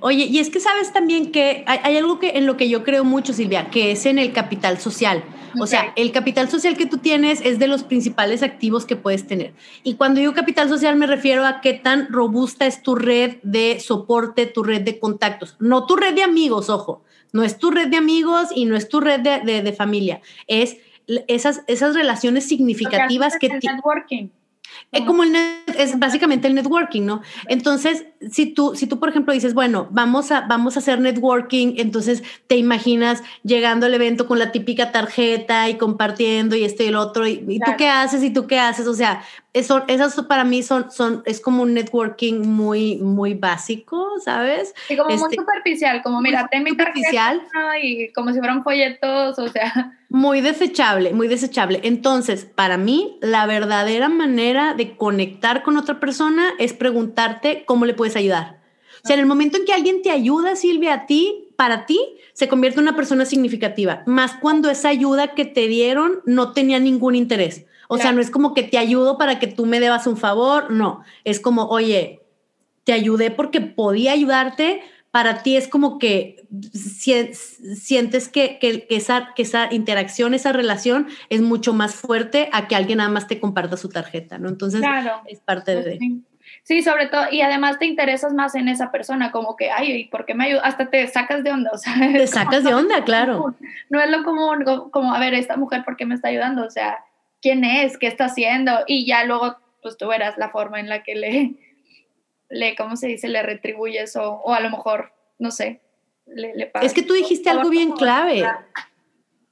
[0.00, 3.04] Oye, y es que sabes también que hay, algo que en lo que yo creo
[3.04, 5.24] mucho, Silvia, que es en el capital social.
[5.60, 9.26] O sea, el capital social que tú tienes es de los principales activos que puedes
[9.26, 9.54] tener.
[9.82, 13.80] Y cuando digo capital social me refiero a qué tan robusta es tu red de
[13.80, 15.56] soporte, tu red de contactos.
[15.58, 17.02] No tu red de amigos, ojo.
[17.32, 20.20] No es tu red de amigos y no es tu red de, de, familia.
[20.46, 23.48] Es esas, esas relaciones significativas que...
[23.48, 24.28] Networking.
[24.92, 25.34] Es como el
[25.76, 27.22] es básicamente el networking, ¿no?
[27.46, 31.74] Entonces, si tú, si tú, por ejemplo, dices, bueno, vamos a, vamos a hacer networking,
[31.76, 36.86] entonces te imaginas llegando al evento con la típica tarjeta y compartiendo y esto y
[36.86, 39.22] el otro, y, tú qué haces y tú qué haces, o sea,
[39.58, 44.74] eso, esas para mí son, son, es como un networking muy, muy básico, ¿sabes?
[44.88, 47.40] Y como muy este, superficial, como mira, ten mi tarjeta
[47.82, 49.98] y como si fueran folletos, o sea.
[50.08, 51.80] Muy desechable, muy desechable.
[51.82, 57.94] Entonces, para mí, la verdadera manera de conectar con otra persona es preguntarte cómo le
[57.94, 58.58] puedes ayudar.
[59.04, 62.00] O sea, en el momento en que alguien te ayuda, Silvia, a ti, para ti,
[62.32, 64.02] se convierte en una persona significativa.
[64.06, 67.64] Más cuando esa ayuda que te dieron no tenía ningún interés.
[67.88, 70.70] O sea, no es como que te ayudo para que tú me debas un favor,
[70.70, 71.02] no.
[71.24, 72.20] Es como, oye,
[72.84, 74.82] te ayudé porque podía ayudarte.
[75.10, 81.40] Para ti es como que sientes que, que, esa, que esa interacción, esa relación es
[81.40, 84.48] mucho más fuerte a que alguien nada más te comparta su tarjeta, ¿no?
[84.48, 84.82] Entonces
[85.26, 85.98] es parte de...
[86.64, 86.82] Sí.
[86.82, 90.34] sobre todo, y además te interesas más en esa persona, como que, ay, ¿por qué
[90.34, 90.60] me ayuda?
[90.62, 91.94] Hasta te sacas de onda, o sea.
[92.12, 93.54] Te sacas de onda, claro.
[93.88, 96.66] No es lo común, como, a ver, esta mujer, ¿por qué me está ayudando?
[96.66, 96.98] O sea,
[97.40, 101.02] quién es, qué está haciendo, y ya luego, pues tú verás la forma en la
[101.02, 101.54] que le,
[102.48, 105.80] le ¿cómo se dice?, le retribuyes o, o a lo mejor, no sé,
[106.26, 108.44] le, le Es que tú dijiste algo bien clave.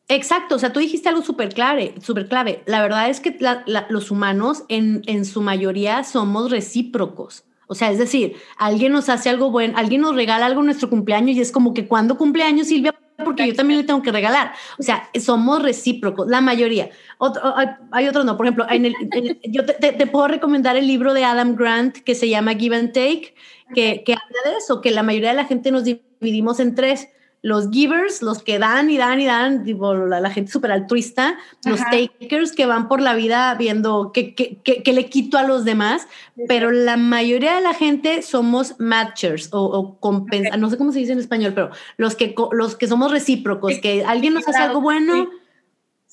[0.09, 2.63] Exacto, o sea, tú dijiste algo súper clave, súper clave.
[2.67, 3.37] La verdad es que
[3.89, 7.45] los humanos en, en su mayoría somos recíprocos.
[7.67, 10.89] O sea, es decir, alguien nos hace algo bueno, alguien nos regala algo en nuestro
[10.89, 12.95] cumpleaños y es como que cuando cumpleaños, Silvia,
[13.27, 14.53] porque yo también le tengo que regalar.
[14.79, 16.91] O sea, somos recíprocos, la mayoría.
[17.91, 18.95] hay, otros no, por ejemplo, en el,
[19.43, 23.35] yo te, puedo recomendar el libro de Adam Grant que se llama Give and Take,
[23.75, 27.09] que, que habla de eso, que la mayoría de la gente nos dividimos en tres
[27.47, 29.65] los givers, los que dan y dan y dan,
[30.09, 35.39] la, gente súper altruista, los takers que van por la vida viendo qué, le quito
[35.39, 36.09] a los demás,
[36.49, 40.99] pero la mayoría de la gente somos matchers o, o compensa, no sé cómo se
[40.99, 44.81] dice en español, pero los que, los que somos recíprocos, que alguien nos hace algo
[44.81, 45.15] bueno.
[45.15, 45.29] Sí,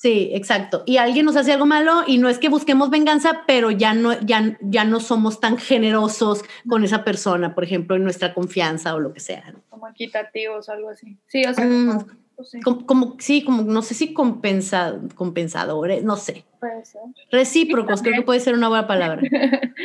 [0.05, 0.83] exacto.
[0.85, 4.19] Y alguien nos hace algo malo y no es que busquemos venganza, pero ya no,
[4.21, 8.99] ya, ya no somos tan generosos con esa persona, por ejemplo, en nuestra confianza o
[8.99, 9.53] lo que sea.
[9.69, 11.17] Como equitativos algo así.
[11.27, 12.51] Sí, o sea, mm, pues
[12.85, 16.45] como, sí, como no sé si compensa, compensadores, no sé.
[16.59, 17.01] Puede ser.
[17.31, 19.21] Recíprocos, creo que puede ser una buena palabra.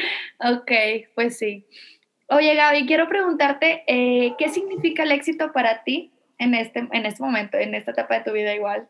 [0.40, 0.72] ok,
[1.14, 1.66] pues sí.
[2.28, 7.22] Oye, Gaby, quiero preguntarte, eh, ¿qué significa el éxito para ti en este, en este
[7.22, 8.88] momento, en esta etapa de tu vida igual?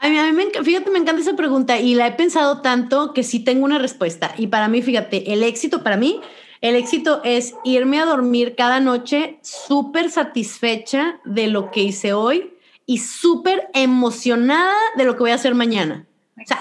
[0.00, 3.44] A mí, me, fíjate, me encanta esa pregunta y la he pensado tanto que sí
[3.44, 4.34] tengo una respuesta.
[4.38, 6.20] Y para mí, fíjate, el éxito para mí,
[6.62, 12.54] el éxito es irme a dormir cada noche súper satisfecha de lo que hice hoy
[12.86, 16.06] y súper emocionada de lo que voy a hacer mañana.
[16.42, 16.56] O sea,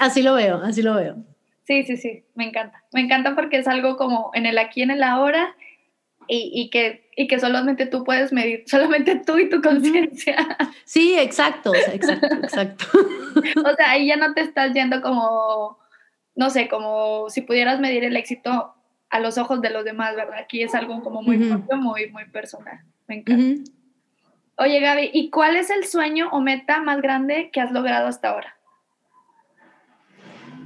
[0.00, 1.16] así, lo veo, así lo veo.
[1.62, 2.82] Sí, sí, sí, me encanta.
[2.92, 5.54] Me encanta porque es algo como en el aquí, en el ahora
[6.32, 10.36] y, que, y que solamente tú puedes medir, solamente tú y tu conciencia.
[10.84, 12.84] Sí, exacto, exacto, exacto.
[13.64, 15.78] o sea, ahí ya no te estás yendo como,
[16.36, 18.74] no sé, como si pudieras medir el éxito
[19.10, 20.38] a los ojos de los demás, ¿verdad?
[20.38, 22.80] Aquí es algo como muy muy, muy personal.
[23.08, 23.70] Me encanta.
[24.56, 28.28] Oye, Gaby, ¿y cuál es el sueño o meta más grande que has logrado hasta
[28.28, 28.56] ahora?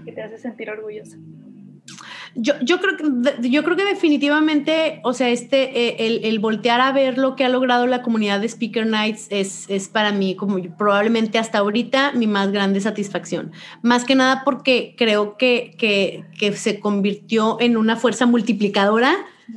[0.04, 1.16] Que te hace sentir orgullosa.
[2.34, 6.80] Yo, yo, creo que, yo creo que definitivamente, o sea, este, eh, el, el, voltear
[6.80, 10.34] a ver lo que ha logrado la comunidad de Speaker Nights es, es para mí
[10.34, 13.52] como probablemente hasta ahorita mi más grande satisfacción.
[13.82, 19.14] Más que nada porque creo que, que, que se convirtió en una fuerza multiplicadora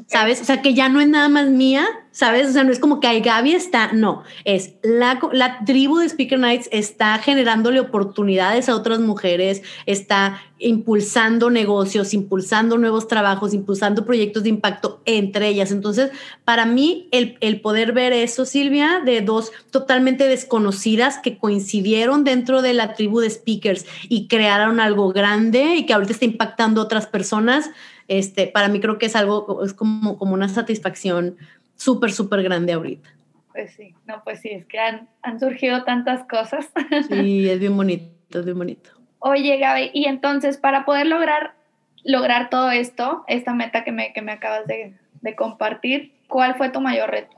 [0.08, 0.42] ¿sabes?
[0.42, 2.48] O sea, que ya no es nada más mía, ¿sabes?
[2.48, 6.10] O sea, no es como que hay Gaby está, no, es la, la tribu de
[6.10, 14.04] Speaker Nights está generándole oportunidades a otras mujeres, está impulsando negocios, impulsando nuevos trabajos, impulsando
[14.06, 15.72] proyectos de impacto entre ellas.
[15.72, 16.10] Entonces,
[16.44, 22.64] para mí, el, el poder ver eso, Silvia, de dos totalmente desconocidas que coincidieron dentro
[22.64, 26.86] de la tribu de speakers y crearon algo grande y que ahorita está impactando a
[26.86, 27.70] otras personas,
[28.08, 31.38] este, para mí creo que es algo, es como, como una satisfacción
[31.76, 33.10] súper, súper grande ahorita.
[33.52, 36.70] Pues sí, no, pues sí, es que han, han surgido tantas cosas.
[37.10, 38.92] Sí, es bien bonito, es bien bonito.
[39.20, 41.56] Oye, Gaby, y entonces para poder lograr,
[42.04, 46.70] lograr todo esto, esta meta que me, que me acabas de, de compartir, ¿cuál fue
[46.70, 47.38] tu mayor reto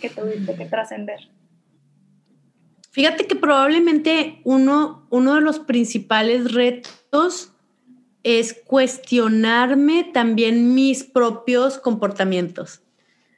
[0.00, 1.20] que tuviste que trascender?
[2.90, 7.49] Fíjate que probablemente uno, uno de los principales retos
[8.22, 12.80] es cuestionarme también mis propios comportamientos.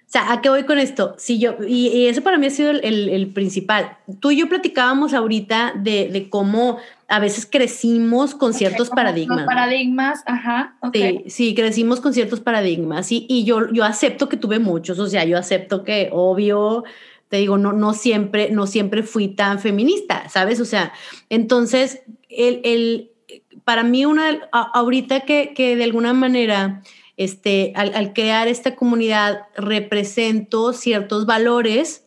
[0.06, 1.14] O sea, ¿a qué voy con esto?
[1.16, 3.96] Si yo, y, eso para mí ha sido el, principal.
[4.20, 6.76] Tú y yo platicábamos ahorita de, cómo
[7.08, 9.46] a veces crecimos con ciertos paradigmas.
[9.46, 10.76] Paradigmas, ajá.
[10.92, 13.10] Sí, sí, crecimos con ciertos paradigmas.
[13.10, 16.84] Y, y yo, yo acepto que tuve muchos, o sea, yo acepto que, obvio,
[17.28, 20.60] te digo, no, no, siempre, no siempre fui tan feminista, ¿sabes?
[20.60, 20.92] O sea,
[21.30, 23.11] entonces, el, el
[23.64, 26.82] para mí una, ahorita que, que de alguna manera,
[27.16, 32.04] este, al, al, crear esta comunidad, represento ciertos valores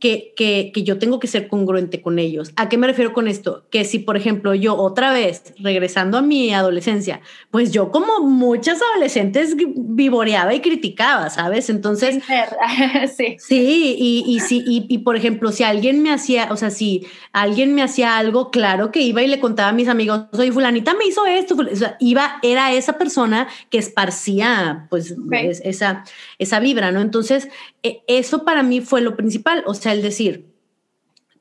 [0.00, 2.52] que, que, que, yo tengo que ser congruente con ellos.
[2.56, 3.64] ¿A qué me refiero con esto?
[3.70, 7.20] Que si, por ejemplo, yo otra vez, regresando a mi adolescencia,
[7.52, 11.70] pues yo como muchas adolescentes vivoreaba y criticaba, ¿sabes?
[11.70, 12.22] Entonces...
[13.16, 13.36] sí.
[13.38, 17.06] Sí, y, y, sí, y, y, por ejemplo, si alguien me hacía, o sea, si
[17.32, 20.94] alguien me hacía algo, claro que iba y le contaba a mis amigos, oye, fulanita
[20.94, 25.14] me hizo esto, o sea, iba, era esa persona que esparcía, pues,
[25.62, 26.04] esa,
[26.40, 27.00] esa vibra, ¿no?
[27.00, 27.48] Entonces,
[28.06, 30.46] eso para mí fue lo principal, o sea, el decir,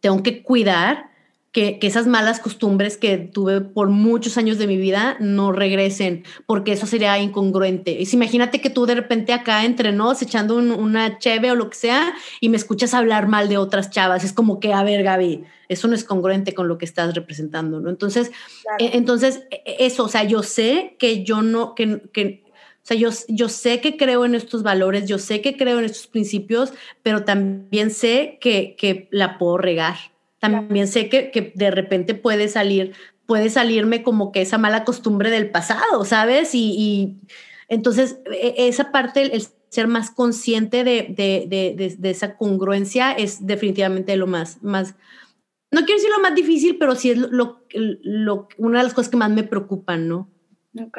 [0.02, 1.14] tengo que cuidar
[1.54, 6.74] que, esas malas costumbres que tuve por muchos años de mi vida no regresen, porque
[6.74, 7.92] eso sería incongruente.
[7.92, 11.78] Y imagínate que tú de repente acá entre nos echando una cheve o lo que
[11.78, 15.44] sea y me escuchas hablar mal de otras chavas, es como que, a ver, Gaby,
[15.70, 17.90] eso no es congruente con lo que estás representando, ¿no?
[17.90, 18.32] Entonces,
[18.80, 22.43] e, entonces e, e, eso, o sea, yo sé que yo no, que, que
[22.84, 25.86] o sea, yo, yo sé que creo en estos valores, yo sé que creo en
[25.86, 29.96] estos principios, pero también sé que, que la puedo regar
[30.44, 32.94] también sé que, que, de repente puede salir,
[33.26, 36.54] puede salirme como que esa mala costumbre del pasado, ¿sabes?
[36.54, 37.16] Y,
[37.70, 43.48] entonces e, esa parte, el, ser más consciente de, de, de, de, esa congruencia es
[43.48, 44.96] definitivamente lo más, más,
[45.72, 49.10] no quiero decir lo más difícil, pero sí es lo, lo, una de las cosas
[49.10, 50.30] que más me preocupan, ¿no?
[50.78, 50.98] Ok,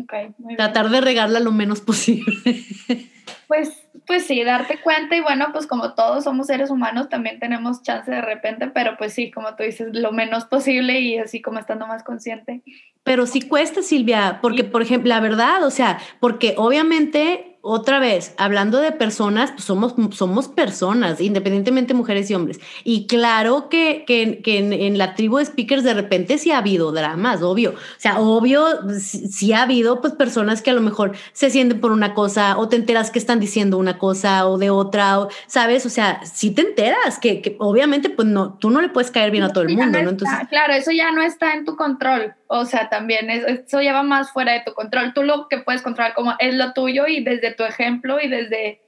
[0.00, 0.34] ok.
[0.38, 2.34] Muy Tratar de regarla lo menos posible.
[3.46, 7.82] Pues, pues sí, darte cuenta y bueno, pues como todos somos seres humanos, también tenemos
[7.82, 11.58] chance de repente, pero pues sí, como tú dices, lo menos posible y así como
[11.58, 12.62] estando más consciente.
[13.04, 18.34] Pero sí cuesta, Silvia, porque, por ejemplo, la verdad, o sea, porque obviamente otra vez,
[18.38, 22.58] hablando de personas, pues somos, somos personas, independientemente mujeres y hombres.
[22.82, 26.90] Y claro que, que, que en, la tribu de speakers de repente sí ha habido
[26.90, 27.70] dramas, obvio.
[27.70, 28.66] O sea, obvio,
[28.98, 32.68] sí, ha habido pues personas que a lo mejor se sienten por una cosa o
[32.68, 35.86] te enteras que están diciendo una cosa o de otra, o, ¿sabes?
[35.86, 39.30] O sea, sí te enteras que, que, obviamente pues no, tú no le puedes caer
[39.30, 40.10] bien a todo el mundo, ¿no?
[40.10, 42.34] Entonces, claro, eso ya no está en tu control.
[42.54, 45.14] O sea, también eso ya va más fuera de tu control.
[45.14, 48.82] Tú lo que puedes controlar como es lo tuyo y desde tu ejemplo y desde,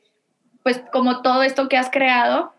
[0.63, 2.53] pues como todo esto que has creado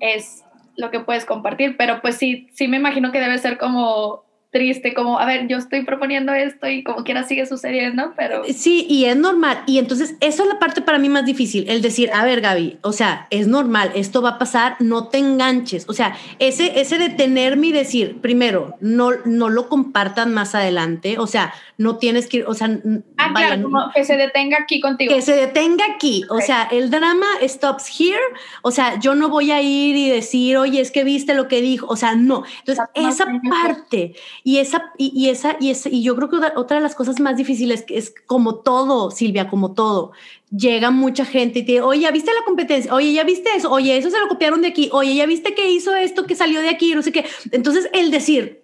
[0.00, 0.44] es
[0.76, 1.76] lo que puedes compartir.
[1.76, 4.23] Pero pues sí, sí me imagino que debe ser como
[4.54, 8.44] triste, como, a ver, yo estoy proponiendo esto y como quiera sigue sucediendo, pero...
[8.44, 9.64] Sí, y es normal.
[9.66, 12.78] Y entonces, eso es la parte para mí más difícil, el decir, a ver, Gaby,
[12.82, 15.86] o sea, es normal, esto va a pasar, no te enganches.
[15.88, 21.26] O sea, ese, ese detenerme y decir, primero, no, no lo compartan más adelante, o
[21.26, 22.78] sea, no tienes que, o sea...
[23.16, 25.12] Ah, claro, como que se detenga aquí contigo.
[25.12, 28.22] Que se detenga aquí, o sea, el drama stops here,
[28.62, 31.60] o sea, yo no voy a ir y decir, oye, es que viste lo que
[31.60, 32.44] dijo, o sea, no.
[32.60, 34.14] Entonces, esa parte
[34.46, 37.38] y esa, y, esa, y esa, y yo creo que otra de las cosas más
[37.38, 40.12] difíciles es como todo, Silvia, como todo.
[40.50, 42.92] Llega mucha gente y te dice, oye, ¿ya viste la competencia?
[42.92, 43.70] Oye, ¿ya viste eso?
[43.72, 44.90] Oye, eso se lo copiaron de aquí.
[44.92, 46.94] Oye, ¿ya viste que hizo esto que salió de aquí?
[46.94, 47.24] No sé qué.
[47.52, 48.62] Entonces, el decir,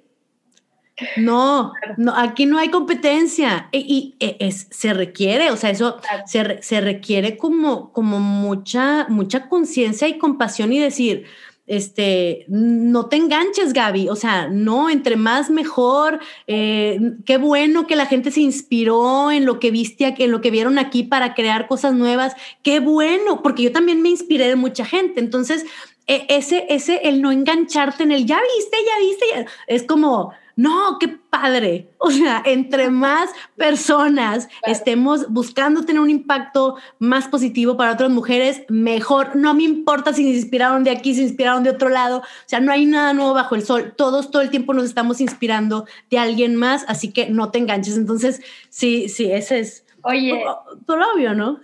[1.16, 6.62] no, no, aquí no hay competencia y, e, es, se requiere, o sea, eso se,
[6.62, 11.24] se, requiere como, como mucha, mucha conciencia y compasión y decir,
[11.70, 17.94] este, no te enganches, Gaby, o sea, no, entre más mejor, eh, qué bueno que
[17.94, 21.68] la gente se inspiró en lo que viste, en lo que vieron aquí para crear
[21.68, 25.64] cosas nuevas, qué bueno, porque yo también me inspiré de mucha gente, entonces,
[26.09, 30.98] e, ese, ese, el no engancharte en el, ya viste, ya viste, es como, no,
[30.98, 31.88] qué padre.
[31.96, 38.62] O sea, entre más personas estemos buscando tener un impacto más positivo para otras mujeres,
[38.68, 39.36] mejor.
[39.36, 42.18] No me importa si se inspiraron de aquí, se inspiraron de otro lado.
[42.18, 43.94] O sea, no hay nada nuevo bajo el sol.
[43.96, 47.96] Todos todo el tiempo nos estamos inspirando de alguien más, así que no te enganches.
[47.96, 50.44] Entonces, sí, sí, ese es Oye.
[50.86, 51.60] Por, obvio, ¿no?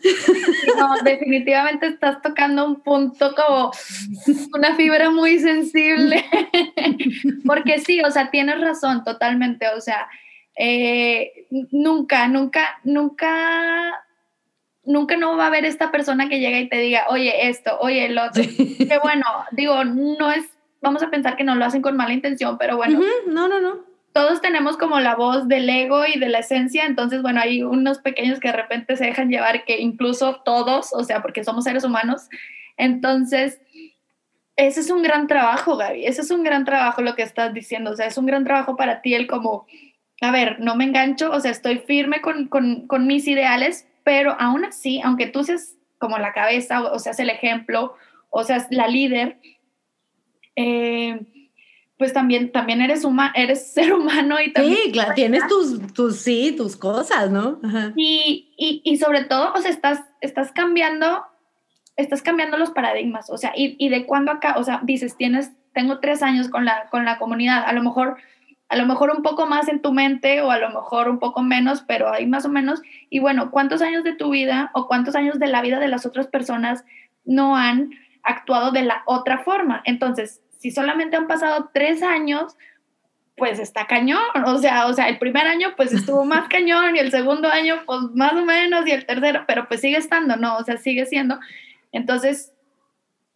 [0.76, 3.70] No, definitivamente estás tocando un punto como
[4.54, 6.24] una fibra muy sensible.
[7.46, 9.68] Porque sí, o sea, tienes razón totalmente.
[9.68, 10.08] O sea,
[10.56, 14.04] eh, nunca, nunca, nunca,
[14.84, 18.06] nunca no va a haber esta persona que llega y te diga, oye, esto, oye,
[18.06, 18.42] el otro.
[18.42, 20.44] Que bueno, digo, no es,
[20.80, 23.00] vamos a pensar que no lo hacen con mala intención, pero bueno.
[23.26, 23.85] No, no, no
[24.16, 27.98] todos tenemos como la voz del ego y de la esencia, entonces, bueno, hay unos
[27.98, 31.84] pequeños que de repente se dejan llevar, que incluso todos, o sea, porque somos seres
[31.84, 32.30] humanos,
[32.78, 33.60] entonces,
[34.56, 37.90] ese es un gran trabajo, Gaby, ese es un gran trabajo lo que estás diciendo,
[37.90, 39.66] o sea, es un gran trabajo para ti el como,
[40.22, 44.64] a ver, no me engancho, o sea, estoy firme con, con, mis ideales, pero aún
[44.64, 47.94] así, aunque tú seas como la cabeza, o, seas el ejemplo,
[48.30, 49.36] o seas la líder,
[50.56, 51.20] eh,
[51.98, 54.76] pues también, también eres, eres ser humano y también...
[54.84, 57.60] Sí, claro, tienes tus, tus, sí, tus cosas, ¿no?
[57.96, 61.24] Y, y, y, sobre todo, o sea, estás, estás cambiando,
[61.96, 65.52] estás cambiando los paradigmas, o sea, y, y de cuándo acá, o sea, dices, tienes,
[65.72, 68.16] tengo tres años con la, con la comunidad, a lo mejor,
[68.68, 71.42] a lo mejor un poco más en tu mente o a lo mejor un poco
[71.42, 75.16] menos, pero ahí más o menos, y bueno, ¿cuántos años de tu vida o cuántos
[75.16, 76.84] años de la vida de las otras personas
[77.24, 77.90] no han
[78.22, 79.80] actuado de la otra forma?
[79.84, 82.56] Entonces, si solamente han pasado tres años,
[83.36, 86.98] pues está cañón, o sea, o sea, el primer año pues estuvo más cañón y
[86.98, 90.56] el segundo año pues más o menos y el tercero, pero pues sigue estando, ¿no?
[90.56, 91.38] O sea, sigue siendo.
[91.92, 92.52] Entonces,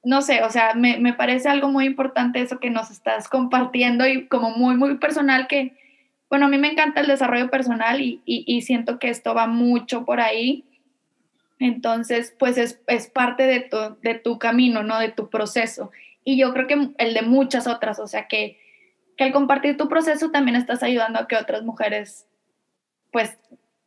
[0.02, 4.04] no sé, o sea, me, me, parece algo muy importante eso que nos estás compartiendo
[4.08, 5.76] y como muy, muy personal que,
[6.28, 9.46] bueno, a mí me encanta el desarrollo personal y, y, y siento que esto va
[9.46, 10.64] mucho por ahí.
[11.60, 14.98] Entonces, pues es, es parte de tu, de tu, camino, ¿no?
[14.98, 15.92] De tu proceso.
[16.24, 18.58] Y yo creo que el de muchas otras, o sea, que,
[19.16, 22.26] que al compartir tu proceso también estás ayudando a que otras mujeres,
[23.12, 23.38] pues,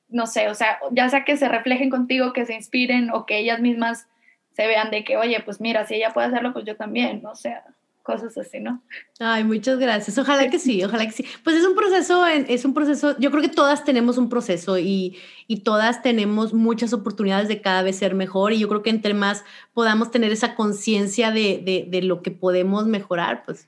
[0.09, 3.39] no sé, o sea, ya sea que se reflejen contigo, que se inspiren o que
[3.39, 4.07] ellas mismas
[4.51, 7.36] se vean de que, oye, pues mira, si ella puede hacerlo, pues yo también, o
[7.36, 7.63] sea,
[8.04, 8.84] cosas así, ¿no?
[9.20, 10.18] Ay, muchas gracias.
[10.18, 11.26] Ojalá que sí, ojalá que sí.
[11.43, 15.18] Pues es un proceso, es un proceso, yo creo que todas tenemos un proceso y,
[15.47, 19.14] y todas tenemos muchas oportunidades de cada vez ser mejor y yo creo que entre
[19.14, 19.43] más
[19.74, 23.68] podamos tener esa conciencia de, de, de, lo que podemos mejorar, pues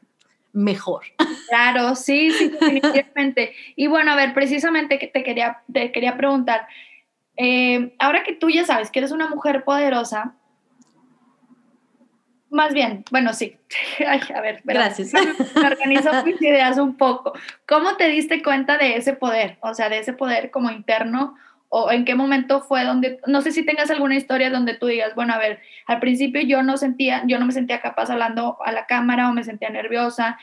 [0.52, 1.04] mejor.
[1.50, 3.54] Claro, sí, sí, definitivamente.
[3.76, 6.68] y bueno, a ver, precisamente que te quería, te quería preguntar,
[7.38, 10.36] eh, ahora que tú ya sabes que eres una mujer poderosa,
[12.56, 13.58] más bien, bueno, sí.
[14.08, 15.14] Ay, a ver, gracias.
[15.14, 17.34] Me organizo mis ideas un poco.
[17.68, 19.58] ¿Cómo te diste cuenta de ese poder?
[19.60, 21.36] O sea, de ese poder como interno
[21.68, 25.14] o en qué momento fue donde, no sé si tengas alguna historia donde tú digas,
[25.16, 28.72] bueno, a ver, al principio yo no sentía, yo no me sentía capaz hablando a
[28.72, 30.39] la cámara o me sentía nerviosa.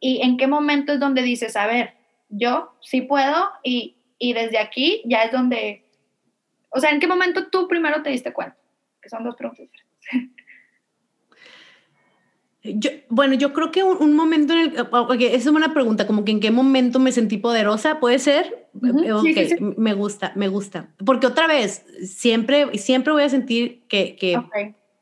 [0.00, 1.94] ¿Y en qué momento es donde dices, a ver,
[2.28, 5.86] yo sí puedo y, y desde aquí ya es donde,
[6.68, 8.58] o sea, ¿en qué momento tú primero te diste cuenta?
[9.00, 10.34] Que son dos preguntas diferentes.
[12.64, 14.88] Yo, bueno, yo creo que un, momento en el...
[14.90, 18.68] Okay, esa es una pregunta, como que en qué momento me sentí poderosa, ¿puede ser?
[19.22, 20.88] sí, sí, me gusta, me gusta.
[21.04, 24.16] Porque otra vez, siempre, siempre voy a sentir que...
[24.16, 24.40] que,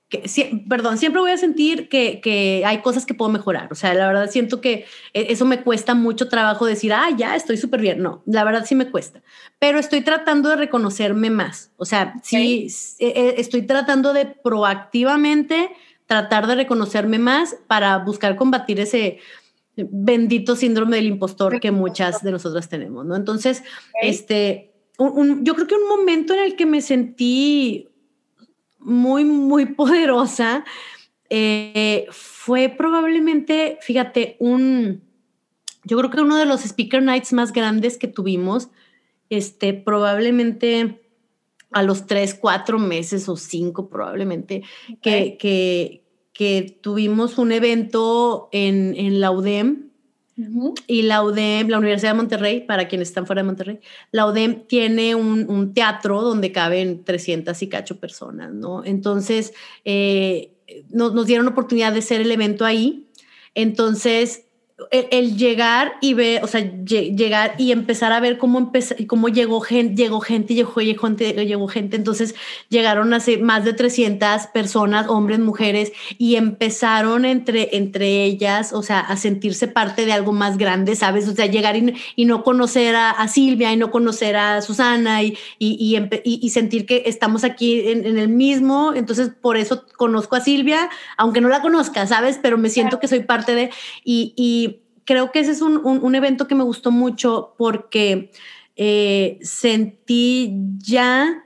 [0.08, 0.28] que
[0.68, 3.68] perdón, siempre voy a sentir que, que, hay cosas que puedo mejorar.
[3.70, 4.84] O sea, la verdad siento que
[5.14, 8.02] e, eso me cuesta mucho trabajo decir, ah, ya estoy súper bien.
[8.02, 9.22] No, la verdad sí me cuesta.
[9.60, 11.70] Pero estoy tratando de reconocerme más.
[11.76, 12.66] O sea, sí,
[12.98, 15.70] e, e, estoy tratando de proactivamente
[16.07, 19.18] tratar de reconocerme más para buscar combatir ese
[19.76, 23.16] bendito síndrome del impostor que muchas de nosotras tenemos, ¿no?
[23.16, 23.62] Entonces,
[24.03, 27.88] este, yo creo que un momento en el que me sentí
[28.78, 30.64] muy, muy poderosa
[31.30, 35.03] eh, fue probablemente, fíjate, un,
[35.84, 38.68] yo creo que uno de los speaker nights más grandes que tuvimos,
[39.30, 41.01] este, probablemente
[41.72, 44.62] a los tres, cuatro meses o cinco probablemente,
[45.00, 49.88] que, que, que, tuvimos un evento en, en la UDEM.
[50.86, 54.66] Y la UDEM, la Universidad de Monterrey, para quienes están fuera de Monterrey, la UDEM
[54.66, 58.82] tiene un, un teatro donde caben 300 y cacho personas, ¿no?
[58.84, 59.52] Entonces,
[59.84, 60.54] eh,
[60.90, 63.08] nos, nos dieron oportunidad de hacer el evento ahí.
[63.54, 64.46] Entonces,
[64.90, 68.72] el, llegar y ver, o sea, llegar y empezar a ver cómo,
[69.06, 71.96] cómo llegó gente, llegó gente, llegó, gente, llegó gente.
[71.96, 72.34] Entonces
[72.68, 78.82] llegaron a ser más de 300 personas, hombres, mujeres, y empezaron entre, entre ellas, o
[78.82, 81.28] sea, a sentirse parte de algo más grande, ¿sabes?
[81.28, 85.98] O sea, llegar y, no conocer a, Silvia y no conocer a Susana y, y,
[86.24, 88.92] y sentir que estamos aquí en, el mismo.
[88.94, 92.38] Entonces, por eso conozco a Silvia, aunque no la conozca, ¿sabes?
[92.42, 93.70] Pero me siento que soy parte de...
[94.04, 94.71] y
[95.12, 98.30] creo que ese es un, evento que me gustó mucho porque
[98.76, 101.44] eh, sentí ya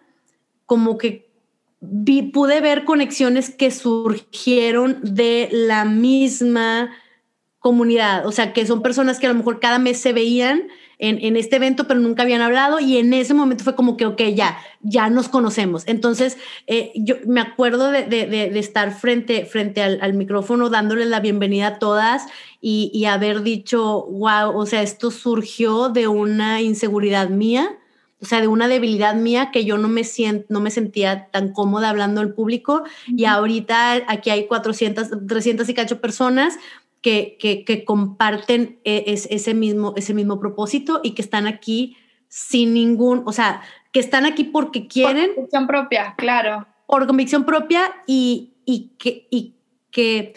[0.66, 1.32] como que
[2.32, 6.92] pude ver conexiones que surgieron de la misma
[7.58, 10.68] comunidad, o sea, que son personas que a lo mejor cada mes se veían
[10.98, 14.22] en, este evento, pero nunca habían hablado y en ese momento fue como que, ok,
[14.34, 15.84] ya, ya nos conocemos.
[15.86, 21.78] Entonces, eh, yo me acuerdo de, estar frente, frente al, micrófono dándoles la bienvenida a
[21.78, 22.26] todas
[22.60, 27.76] y, y haber dicho, wow, o sea, esto surgió de una inseguridad mía
[28.20, 31.52] o sea, de una debilidad mía que yo no me, siento, no me sentía tan
[31.52, 36.58] cómoda hablando al público y ahorita aquí hay 400, 300 y cacho personas
[37.02, 41.96] que, comparten e, ese, mismo, ese mismo propósito y que están aquí
[42.28, 45.26] sin ningún, o sea, que están aquí porque quieren.
[45.26, 46.66] Por convicción propia, claro.
[46.86, 49.54] Por convicción propia y, y, que, y,
[49.90, 50.34] que,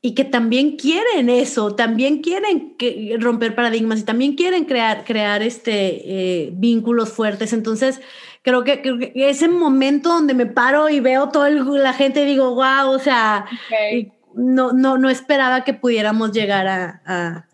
[0.00, 5.42] y que también quieren eso, también quieren que, romper paradigmas y también quieren crear, crear
[5.42, 6.02] este,
[6.44, 7.52] eh, vínculos fuertes.
[7.52, 8.00] Entonces,
[8.42, 12.90] creo que, ese momento donde me paro y veo toda la gente y digo, wow,
[12.90, 13.46] o sea,
[14.38, 17.48] no, no, no esperaba que pudiéramos llegar a, a,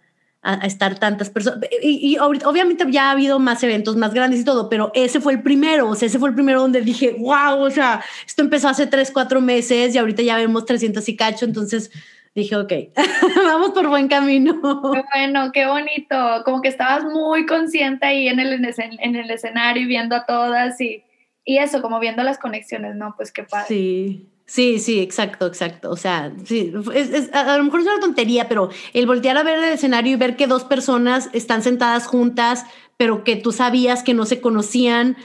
[0.45, 1.61] a estar tantas personas.
[1.83, 5.33] Y, y, obviamente ya ha habido más eventos más grandes y todo, pero ese fue
[5.33, 8.69] el primero, o sea, ese fue el primero donde dije, wow, o sea, esto empezó
[8.69, 11.91] hace tres, cuatro meses y ahorita ya vemos 300 y cacho, entonces
[12.35, 12.73] dije, ok,
[13.45, 14.61] vamos por buen camino.
[14.93, 19.83] Qué bueno, qué bonito, como que estabas muy consciente ahí en el, en el escenario
[19.83, 21.05] y viendo a todas y,
[21.43, 23.15] y eso, como viendo las conexiones, ¿no?
[23.17, 23.67] Pues qué padre.
[23.69, 24.29] Sí.
[24.47, 25.91] Sí, sí, exacto, exacto.
[25.91, 29.57] O sea, sí, es, a, lo mejor es una tontería, pero el voltear a ver
[29.59, 32.67] el escenario y ver que dos personas están sentadas juntas,
[32.99, 35.17] pero que tú sabías que no se conocían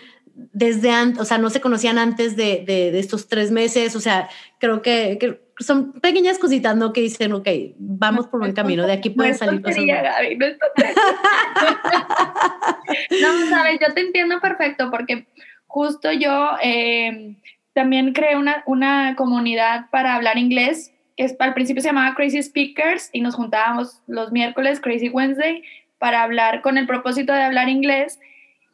[0.53, 4.29] desde antes, o sea, no se conocían antes de, de, estos tres meses, o sea,
[4.57, 6.93] creo que, que, son pequeñas cositas, ¿no?
[6.93, 9.83] Que dicen, ok, vamos por buen camino, de aquí pueden salir cosas.
[9.85, 10.47] Gaby, no,
[13.21, 15.27] no, sabes, yo te entiendo perfecto, porque
[15.67, 16.51] justo yo...
[16.63, 17.35] Eh,
[17.79, 22.43] también creé una, una comunidad para hablar inglés, que es, al principio se llamaba Crazy
[22.43, 25.63] Speakers y nos juntábamos los miércoles, Crazy Wednesday,
[25.97, 28.19] para hablar con el propósito de hablar inglés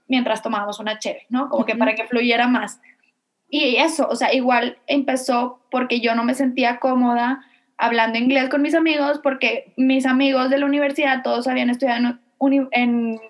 [0.08, 1.50] mientras tomábamos una chévere, ¿no?
[1.50, 2.82] Como que para que fluyera más.
[3.48, 7.46] Y eso, o sea, igual empezó porque yo no me sentía cómoda
[7.78, 12.18] hablando inglés con mis amigos, porque mis amigos de la universidad todos habían estudiado
[12.72, 13.22] en,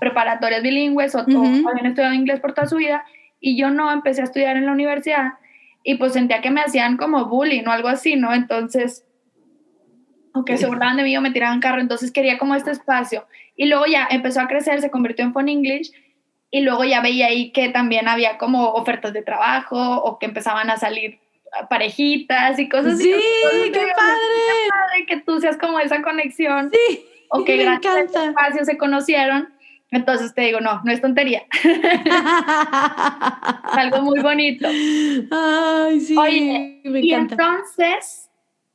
[0.00, 3.04] preparatorias bilingües o todos habían estudiado inglés por toda su vida
[3.44, 5.34] y yo no empecé a estudiar en la universidad
[5.82, 8.32] y pues sentía que me hacían como bullying o algo así, ¿no?
[8.32, 9.04] Entonces,
[10.32, 13.26] aunque se burlaban de mí o me tiraban carro, entonces quería como este espacio.
[13.54, 15.92] Y luego ya empezó a crecer, se convirtió en Phone English
[16.50, 20.70] y luego ya veía ahí que también había como ofertas de trabajo o que empezaban
[20.70, 21.18] a salir
[21.68, 23.12] parejitas y cosas así.
[23.12, 25.06] Sí, qué, padre.
[25.06, 26.70] que tú seas como esa conexión.
[26.72, 27.04] Sí.
[27.28, 29.53] O que gracias a este espacio se conocieron
[29.96, 31.42] entonces te digo, no, no es tontería.
[33.72, 34.68] Algo muy bonito.
[35.30, 36.16] Ay, sí.
[36.16, 38.30] Oye, y entonces,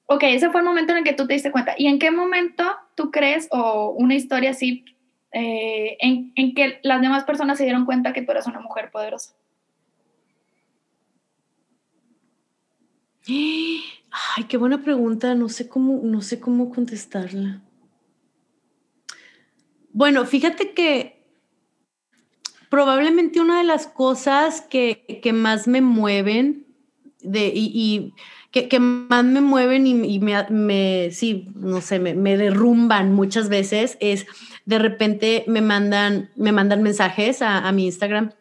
[0.06, 1.74] ok, ese fue el momento en el que tú te diste cuenta.
[1.78, 2.64] ¿Y en qué momento
[2.96, 4.86] tú crees, o una historia así,
[5.32, 8.92] eh, en, en que las demás personas se dieron cuenta que tú eras una mujer
[8.92, 9.34] poderosa?
[13.30, 15.36] Ay, qué buena pregunta.
[15.36, 17.62] No sé cómo, no sé cómo contestarla.
[19.92, 21.20] Bueno, fíjate que
[22.70, 26.68] probablemente una de las cosas que, más me mueven
[27.22, 28.14] de, y,
[28.52, 34.26] que, más me mueven y, me, sí, no sé, me, derrumban muchas veces es
[34.66, 38.32] de repente me mandan, me mandan mensajes a, mi Instagram.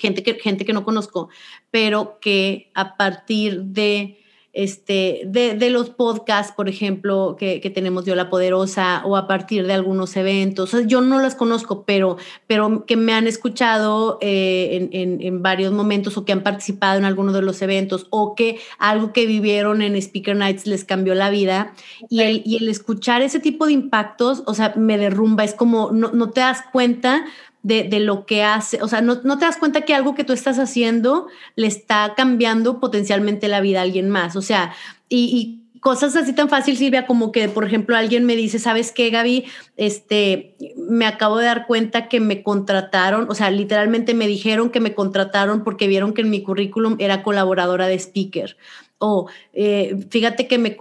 [0.00, 1.28] gente, que, gente que no conozco,
[1.70, 4.18] pero que a partir de
[4.52, 9.74] este, de, los podcasts, por ejemplo, que, tenemos Yo la Poderosa, o a partir de
[9.74, 10.74] algunos eventos.
[10.86, 16.24] yo no las conozco, pero, pero que me han escuchado eh, en, varios momentos o
[16.24, 20.36] que han participado en alguno de los eventos o que algo que vivieron en Speaker
[20.36, 21.72] Nights les cambió la vida.
[22.08, 25.44] Y, el, y el escuchar ese tipo de impactos, o sea, me derrumba.
[25.44, 27.24] Es como, no, no te das cuenta
[27.62, 30.58] de, lo que hace, o sea, no, te das cuenta que algo que tú estás
[30.58, 34.72] haciendo le está cambiando potencialmente la vida a alguien más, o sea,
[35.08, 39.08] y, cosas así tan fácil, Silvia, como que, por ejemplo, alguien me dice, ¿sabes qué,
[39.08, 39.46] Gaby?
[39.78, 44.78] Este, me acabo de dar cuenta que me contrataron, o sea, literalmente me dijeron que
[44.78, 48.58] me contrataron porque vieron que en mi currículum era colaboradora de speaker
[49.00, 50.76] o eh, fíjate que me,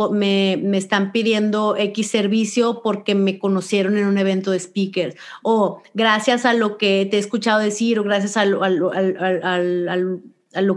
[0.62, 6.46] me, están pidiendo X servicio porque me conocieron en un evento de speakers, o gracias
[6.46, 8.92] a lo que te he escuchado decir, o gracias a lo,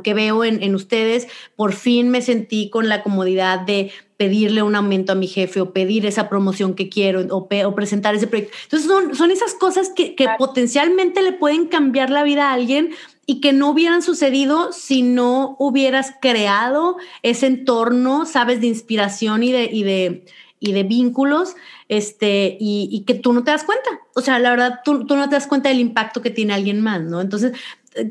[0.02, 1.26] que veo en, ustedes,
[1.56, 5.72] por fin me sentí con la comodidad de pedirle un aumento a mi jefe o
[5.72, 8.56] pedir esa promoción que quiero o, presentar ese proyecto.
[8.62, 12.90] Entonces son, son esas cosas que, que potencialmente le pueden cambiar la vida a alguien
[13.26, 19.52] y que no hubieran sucedido si no hubieras creado ese entorno, sabes, de inspiración y
[19.52, 20.24] de, y de,
[20.58, 21.54] y de vínculos,
[21.88, 23.90] este, y, que tú no te das cuenta.
[24.14, 26.80] O sea, la verdad, tú, tú, no te das cuenta del impacto que tiene alguien
[26.80, 27.20] más, ¿no?
[27.20, 27.52] Entonces,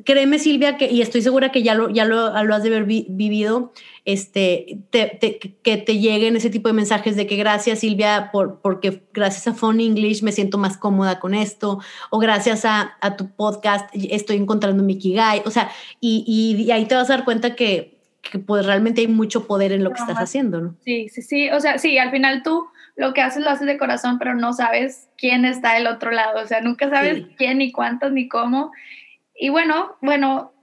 [0.06, 2.86] créeme, Silvia, que, y estoy segura que ya lo, ya lo, lo has de haber
[2.86, 3.74] vivido,
[4.06, 9.48] este, que te lleguen ese tipo de mensajes de que gracias, Silvia, por, porque gracias
[9.48, 11.80] a Phone English me siento más cómoda con esto,
[12.10, 16.86] o gracias a, a tu podcast estoy encontrando mi Kigai, o sea, y, y, ahí
[16.86, 20.02] te vas a dar cuenta que, que pues realmente hay mucho poder en lo que
[20.02, 20.76] estás haciendo, ¿no?
[20.84, 23.78] Sí, sí, sí, o sea, sí, al final tú lo que haces lo haces de
[23.78, 27.72] corazón, pero no sabes quién está del otro lado, o sea, nunca sabes quién, ni
[27.72, 28.72] cuántos, ni cómo,
[29.42, 30.54] y bueno, bueno,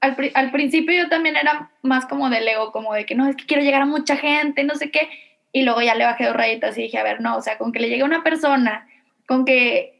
[0.00, 3.36] al, al, principio yo también era más como del ego, como de que no, es
[3.36, 5.10] que quiero llegar a mucha gente, no sé qué.
[5.52, 7.72] Y luego ya le bajé dos rayitas y dije, a ver, no, o sea, con
[7.72, 8.88] que le llegue a una persona,
[9.26, 9.92] con que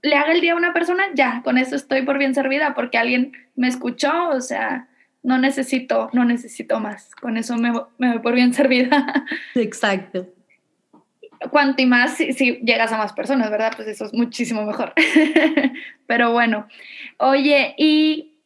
[0.00, 2.96] le haga el día a una persona, ya, con eso estoy por bien servida, porque
[2.96, 4.88] alguien me escuchó, o sea,
[5.22, 7.14] no necesito, no necesito más.
[7.16, 9.26] Con eso me, me voy por bien servida.
[9.54, 10.26] Exacto
[11.50, 13.72] cuanto y más si, llegas a más personas, ¿verdad?
[13.76, 14.92] Pues eso es muchísimo mejor.
[16.06, 16.68] Pero bueno,
[17.18, 18.36] oye, y,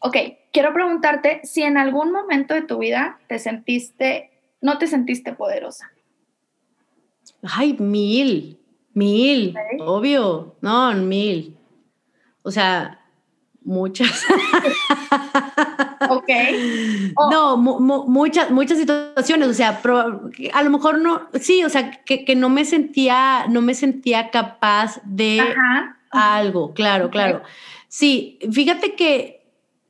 [0.00, 0.16] ok,
[0.52, 4.30] quiero preguntarte si en algún momento de tu vida te sentiste,
[4.60, 5.92] no te sentiste poderosa.
[7.42, 8.58] Ay, mil,
[8.94, 11.56] mil, obvio, no, mil.
[12.42, 13.05] O sea,
[13.66, 14.24] muchas.
[16.08, 16.30] ok,
[17.16, 17.30] Oh.
[17.30, 19.80] No, muchas, muchas situaciones, o sea,
[20.52, 25.00] a lo mejor no, sí, o sea, que, no me sentía, no me sentía capaz
[25.04, 25.40] de
[26.10, 27.42] algo, claro, claro.
[27.88, 29.46] Sí, fíjate que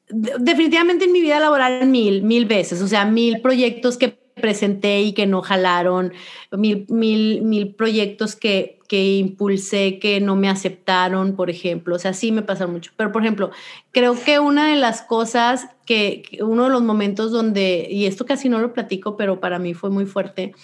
[0.09, 5.13] definitivamente en mi vida laboral mil, mil veces, o sea, mil proyectos que presenté y
[5.13, 6.13] que no jalaron,
[6.53, 11.97] mil, mil, mil proyectos que, que impulsé que no me aceptaron, por ejemplo.
[11.97, 12.93] O sea, sí me pasa mucho.
[12.97, 13.51] Pero, por ejemplo,
[13.93, 18.49] creo que una de las cosas que, uno de los momentos donde, y esto casi
[18.49, 20.55] no lo platico, pero para mí fue muy fuerte,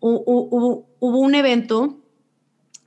[0.00, 1.98] hubo, hubo un evento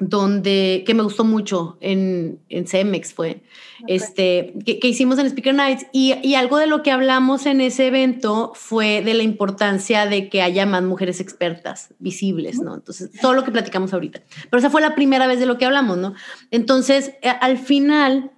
[0.02, 3.44] donde, que me gustó mucho en, en CEMEX fue,
[3.88, 7.86] este, que, hicimos en Speaker Nights y, y, algo de lo que hablamos en ese
[7.86, 12.74] evento fue de la importancia de que haya más mujeres expertas, visibles, ¿no?
[12.74, 14.24] Entonces, todo lo que platicamos ahorita.
[14.50, 16.16] Pero esa fue la primera vez de lo que hablamos, ¿no?
[16.50, 18.32] Entonces, al final,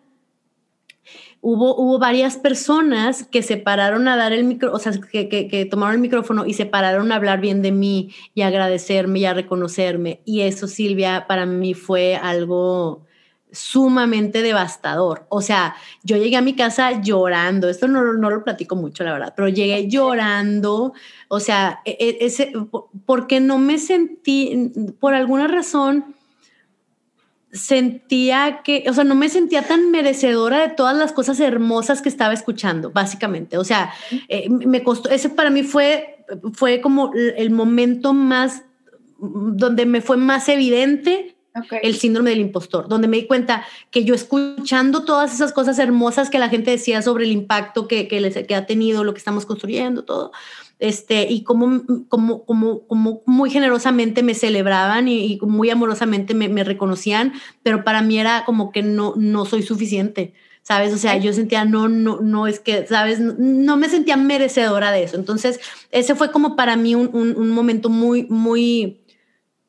[1.43, 6.01] hubo, varias personas que se pararon a dar el micro, o sea, que, tomaron el
[6.01, 10.21] micrófono y se pararon a hablar bien de mí y agradecerme y a reconocerme.
[10.23, 13.05] Y eso, Silvia, para mí fue algo
[13.51, 15.25] sumamente devastador.
[15.29, 19.11] O sea, yo llegué a mi casa llorando, esto no, no lo platico mucho, la
[19.11, 20.93] verdad, pero llegué llorando,
[21.27, 22.53] o sea, e, e, ese,
[23.05, 26.15] porque no me sentí, por alguna razón,
[27.53, 32.09] sentía que, o sea, no me sentía tan merecedora de todas las cosas hermosas que
[32.09, 33.57] estaba escuchando, básicamente.
[33.59, 33.93] O sea,
[34.27, 38.63] eh, me costó, ese para mí fue, fue como el momento más,
[39.19, 41.35] donde me fue más evidente
[41.83, 46.31] el síndrome del impostor, donde me di cuenta que yo escuchando todas esas cosas hermosas
[46.31, 49.19] que la gente decía sobre el impacto que, que, les, que ha tenido, lo que
[49.19, 50.31] estamos construyendo, todo,
[50.83, 56.65] este, y como, como, como, como muy generosamente me celebraban y, muy amorosamente me, me,
[56.65, 57.31] reconocían,
[57.63, 60.93] pero para mí era como que no, no soy suficiente, ¿sabes?
[60.93, 63.21] O sea, yo sentía, no, no, no es que, ¿sabes?
[63.21, 65.15] No, me sentía merecedora de eso.
[65.15, 69.02] Entonces, ese fue como para mí un, un, un momento muy, muy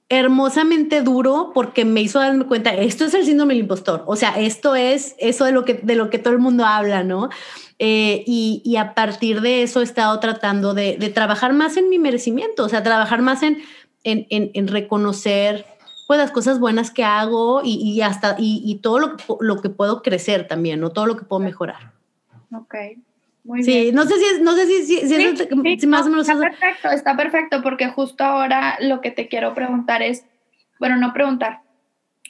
[0.09, 4.39] hermosamente duro porque me hizo darme cuenta, esto es el síndrome del impostor, o sea,
[4.39, 7.31] esto es eso de lo que, de lo que todo el mundo habla, ¿no?
[7.79, 12.65] Eh, y, a partir de eso he estado tratando de, trabajar más en mi merecimiento,
[12.65, 13.63] o sea, trabajar más en,
[14.05, 15.67] en, reconocer
[16.07, 20.47] pues las cosas buenas que hago y, hasta y, todo lo lo que puedo crecer
[20.47, 20.91] también, ¿no?
[20.91, 21.93] Todo lo que puedo mejorar.
[22.53, 22.75] Ok.
[23.45, 26.27] Muy sí, no sé si, no sé si, si, más o menos...
[26.27, 30.25] Está perfecto, está perfecto, porque justo ahora lo que te quiero preguntar es,
[30.81, 31.61] bueno, no preguntar,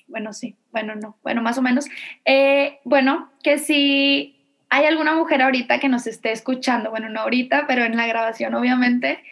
[0.08, 1.86] bueno, sí, bueno, no, bueno, más o menos,
[2.24, 7.66] eh, bueno, que si hay alguna mujer ahorita que nos esté escuchando, bueno, no ahorita,
[7.68, 9.22] pero en la grabación obviamente,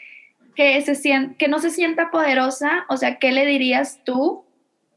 [0.54, 4.44] que, se que no se sienta poderosa, o sea, ¿qué le dirías tú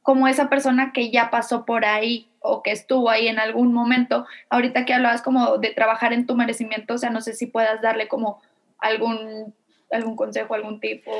[0.04, 4.26] como esa persona que ya pasó por ahí o que estuvo ahí en algún momento?
[4.50, 7.82] Ahorita que hablabas como de trabajar en tu merecimiento, o sea, no sé si puedas
[7.82, 8.41] darle como
[8.80, 9.54] algún
[9.91, 11.12] algún consejo, algún tipo.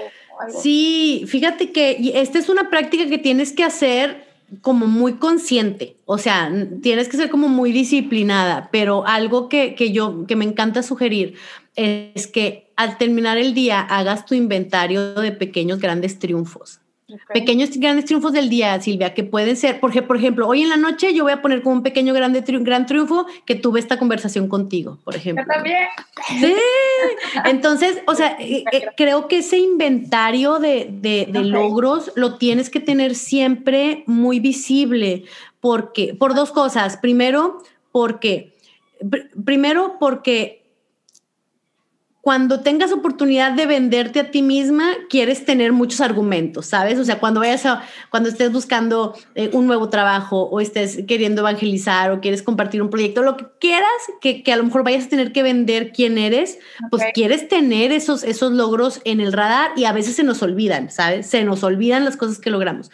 [0.62, 4.26] Sí, fíjate que esta es una práctica que tienes que hacer
[4.62, 6.52] como muy consciente, o sea,
[6.82, 11.36] tienes que ser como muy disciplinada, pero algo que, que yo, que me encanta sugerir
[11.76, 16.80] es que al terminar el día hagas tu inventario de pequeños grandes triunfos.
[17.32, 20.78] Pequeños grandes triunfos del día, Silvia, que pueden ser, porque, por ejemplo, hoy en la
[20.78, 24.48] noche yo voy a poner como un pequeño grande gran triunfo que tuve esta conversación
[24.48, 25.44] contigo, por ejemplo.
[25.44, 25.88] Yo también.
[26.40, 26.56] Sí.
[27.46, 32.72] Entonces, o sea, eh, eh, creo que ese inventario de, de, de logros lo tienes
[32.72, 35.26] que tener siempre muy visible,
[35.60, 36.98] porque, por dos cosas.
[36.98, 38.56] Primero, porque,
[39.44, 40.65] primero, porque
[42.26, 46.98] cuando tengas oportunidad de venderte a ti misma, quieres tener muchos argumentos, ¿sabes?
[46.98, 51.42] O sea, cuando vayas a, cuando estés buscando eh, un nuevo trabajo o estés queriendo
[51.42, 55.06] evangelizar o quieres compartir un proyecto, lo que quieras, que, que a lo mejor vayas
[55.06, 56.58] a tener que vender quién eres,
[56.90, 60.90] pues quieres tener esos, esos logros en el radar y a veces se nos olvidan,
[60.90, 61.28] ¿sabes?
[61.28, 62.90] Se nos olvidan las cosas que logramos.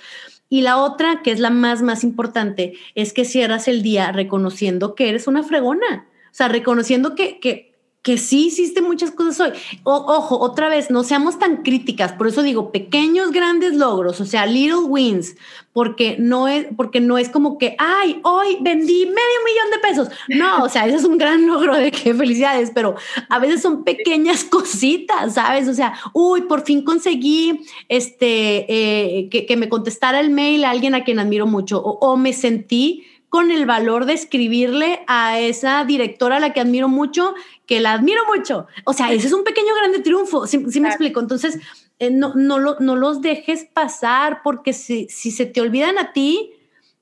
[0.49, 4.93] Y la otra, que es la más, más importante, es que cierras el día reconociendo
[4.93, 6.09] que eres una fregona.
[6.25, 7.70] O sea, reconociendo que, que
[8.01, 9.59] que sí hiciste muchas cosas hoy.
[9.83, 14.47] ojo, otra vez, no seamos tan críticas, por eso digo pequeños grandes logros, o sea,
[14.47, 15.35] little wins,
[15.71, 20.09] porque no es porque no es como que, ay, hoy vendí medio millón de pesos.
[20.29, 22.95] No, o sea, ese es un gran logro de que felicidades, pero
[23.29, 25.67] a veces son pequeñas cositas, ¿sabes?
[25.67, 30.95] O sea, uy, por fin conseguí este eh, que, me contestara el mail a alguien
[30.95, 36.35] a quien admiro mucho o me sentí con el valor de escribirle a esa directora
[36.35, 37.33] a la que admiro mucho,
[37.65, 38.67] que la admiro mucho.
[38.83, 41.21] O sea, ese es un pequeño grande triunfo, ¿sí, me explico?
[41.21, 41.57] Entonces,
[41.99, 46.11] eh, no, no, lo, no los dejes pasar porque si, si se te olvidan a
[46.11, 46.51] ti,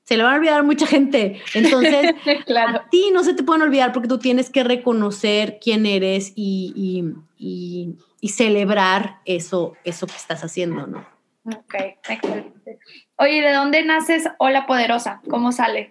[0.04, 1.42] se le van a olvidar a mucha gente.
[1.52, 2.14] Entonces,
[2.56, 7.12] a ti no se te pueden olvidar porque tú tienes que reconocer quién eres y,
[7.36, 11.04] y, y, celebrar eso, eso que estás haciendo, ¿no?
[11.44, 11.74] Ok,
[12.08, 12.78] excelente.
[13.16, 15.22] Oye, ¿de dónde naces Hola Poderosa?
[15.28, 15.90] ¿Cómo sale?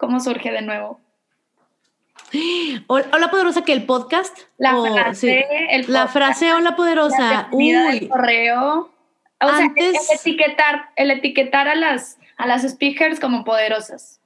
[0.00, 0.98] ¿Cómo surge de nuevo?
[2.86, 4.34] Hola Poderosa, que el podcast.
[4.56, 5.46] La frase,
[5.88, 7.48] La frase Hola Poderosa.
[7.52, 7.70] Uy.
[7.70, 8.90] El correo.
[9.42, 14.19] O sea, el, etiquetar, el etiquetar a las, a las speakers como poderosas.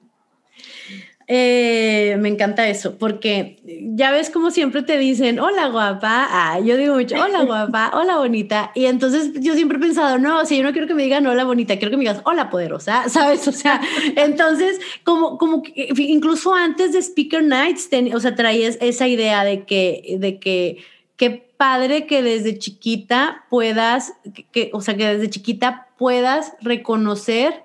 [1.27, 3.57] Eh, me encanta eso, porque
[3.95, 8.17] ya ves como siempre te dicen, hola guapa, ah, yo digo mucho, hola guapa, hola
[8.17, 11.25] bonita, y entonces yo siempre he pensado, no, si yo no quiero que me digan
[11.25, 13.47] hola bonita, quiero que me digas hola poderosa, ¿sabes?
[13.47, 13.81] O sea,
[14.15, 20.17] entonces, como, como incluso antes de Speaker Nights, o sea, traías esa idea de que,
[20.19, 20.77] de que,
[21.17, 24.13] qué padre que desde chiquita puedas,
[24.51, 27.63] que, o sea, que desde chiquita puedas reconocer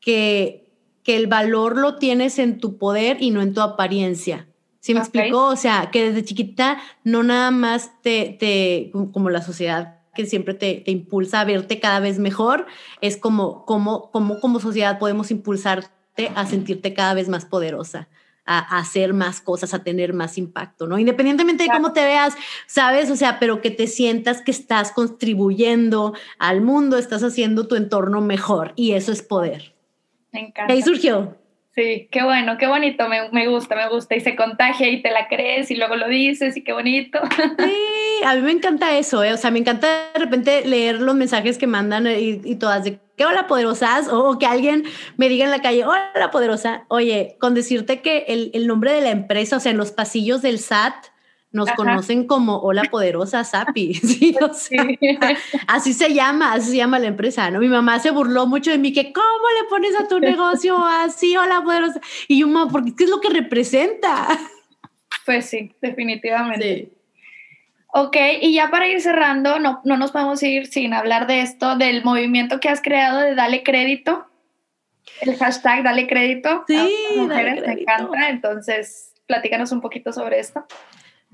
[0.00, 0.63] que
[1.04, 4.48] que el valor lo tienes en tu poder y no en tu apariencia.
[4.80, 5.46] ¿Sí me explico?
[5.46, 10.54] O sea, que desde chiquita no nada más te, te como la sociedad que siempre
[10.54, 12.66] te, te, impulsa a verte cada vez mejor,
[13.00, 18.08] es como, como, como, como sociedad podemos impulsarte a sentirte cada vez más poderosa.
[18.46, 20.98] A, hacer más cosas, a tener más impacto, ¿no?
[20.98, 22.34] Independientemente de cómo te veas,
[22.66, 23.10] ¿sabes?
[23.10, 28.20] O sea, pero que te sientas que estás contribuyendo al mundo, estás haciendo tu entorno
[28.20, 29.73] mejor y eso es poder.
[30.34, 30.74] Me encanta.
[30.74, 31.38] Ahí surgió.
[31.74, 34.14] Sí, qué bueno, qué bonito, me, me, gusta, me gusta.
[34.14, 37.18] Y se contagia y te la crees y luego lo dices y qué bonito.
[37.58, 39.32] Sí, a mí me encanta eso, ¿eh?
[39.32, 43.00] o sea, me encanta de repente leer los mensajes que mandan y, y todas de
[43.16, 44.84] qué hola poderosas o, que alguien
[45.16, 46.84] me diga en la calle, hola poderosa.
[46.88, 50.42] Oye, con decirte que el, el nombre de la empresa, o sea, en los pasillos
[50.42, 50.94] del SAT,
[51.54, 54.36] nos conocen como Hola Poderosa Sapi, ¿sí?
[55.68, 57.60] así se llama, así se llama la empresa, ¿no?
[57.60, 61.36] Mi mamá se burló mucho de mí, que ¿cómo le pones a tu negocio así,
[61.36, 62.00] Hola Poderosa?
[62.26, 64.28] Y yo, mamá, porque ¿qué es lo que representa?
[65.24, 66.74] Pues sí, definitivamente.
[66.74, 66.92] Sí.
[67.92, 71.76] Ok, y ya para ir cerrando, no, no nos podemos ir sin hablar de esto,
[71.76, 74.26] del movimiento que has creado de Dale Crédito,
[75.20, 76.64] el hashtag Dale Crédito.
[76.66, 80.66] Sí, mujeres, me encanta, entonces platícanos un poquito sobre esto.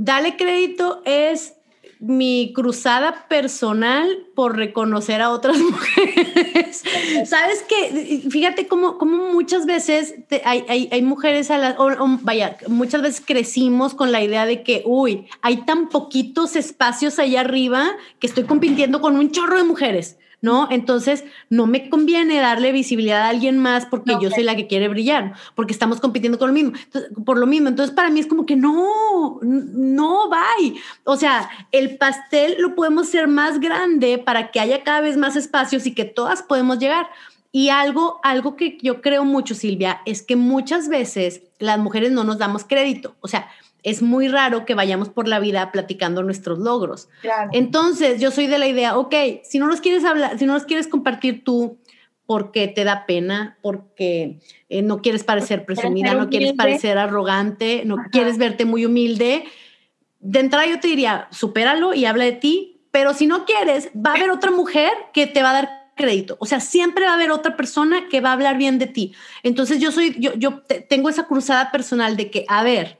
[0.02, 1.56] Dale crédito es
[1.98, 6.82] mi cruzada personal por reconocer a otras mujeres.
[7.26, 11.76] Sabes que, fíjate cómo, cómo muchas veces hay, hay, mujeres a las,
[12.22, 17.42] vaya, muchas veces crecimos con la idea de que, uy, hay tan poquitos espacios allá
[17.42, 20.16] arriba que estoy compitiendo con un chorro de mujeres.
[20.42, 20.68] ¿No?
[20.70, 24.88] Entonces, no me conviene darle visibilidad a alguien más porque yo soy la que quiere
[24.88, 26.72] brillar, porque estamos compitiendo con lo mismo,
[27.24, 27.68] por lo mismo.
[27.68, 30.80] Entonces, para mí es como que no, no, bye.
[31.04, 35.36] O sea, el pastel lo podemos hacer más grande para que haya cada vez más
[35.36, 37.08] espacios y que todas podemos llegar.
[37.52, 42.22] Y algo, algo que yo creo mucho, Silvia, es que muchas veces las mujeres no
[42.22, 43.16] nos damos crédito.
[43.20, 43.48] O sea,
[43.82, 47.08] es muy raro que vayamos por la vida platicando nuestros logros.
[47.52, 49.14] Entonces, yo soy de la idea, ok,
[49.44, 51.78] si no los quieres hablar, si no los quieres compartir tú,
[52.26, 57.96] porque te da pena, porque eh, no quieres parecer presumida, no quieres parecer arrogante, no
[58.12, 59.44] quieres verte muy humilde,
[60.20, 64.12] de entrada yo te diría, supéralo y habla de ti, pero si no quieres, va
[64.12, 66.36] a haber otra mujer que te va a dar crédito.
[66.38, 69.12] O sea, siempre va a haber otra persona que va a hablar bien de ti.
[69.42, 72.99] Entonces yo soy, yo, yo tengo esa cruzada personal de que, a ver,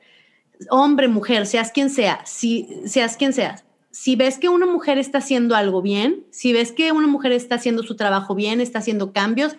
[0.69, 5.19] hombre, mujer, seas quien sea, si seas quien seas, si ves que una mujer está
[5.19, 9.13] haciendo algo bien, si ves que una mujer está haciendo su trabajo bien, está haciendo
[9.13, 9.57] cambios,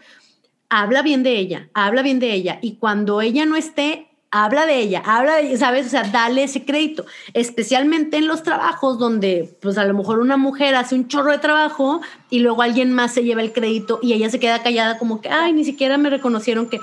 [0.70, 2.60] habla bien de ella, habla bien de ella.
[2.62, 5.88] Y cuando ella no esté, habla de ella, habla de ella, ¿sabes?
[5.88, 10.38] O sea, dale ese crédito, especialmente en los trabajos donde, pues a lo mejor una
[10.38, 12.00] mujer hace un chorro de trabajo
[12.30, 15.28] y luego alguien más se lleva el crédito y ella se queda callada como que,
[15.28, 16.80] ay, ni siquiera me reconocieron que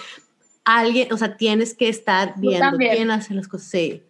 [0.66, 3.70] alguien, o sea, tienes que estar viendo quién hace las cosas.
[3.70, 4.02] Sí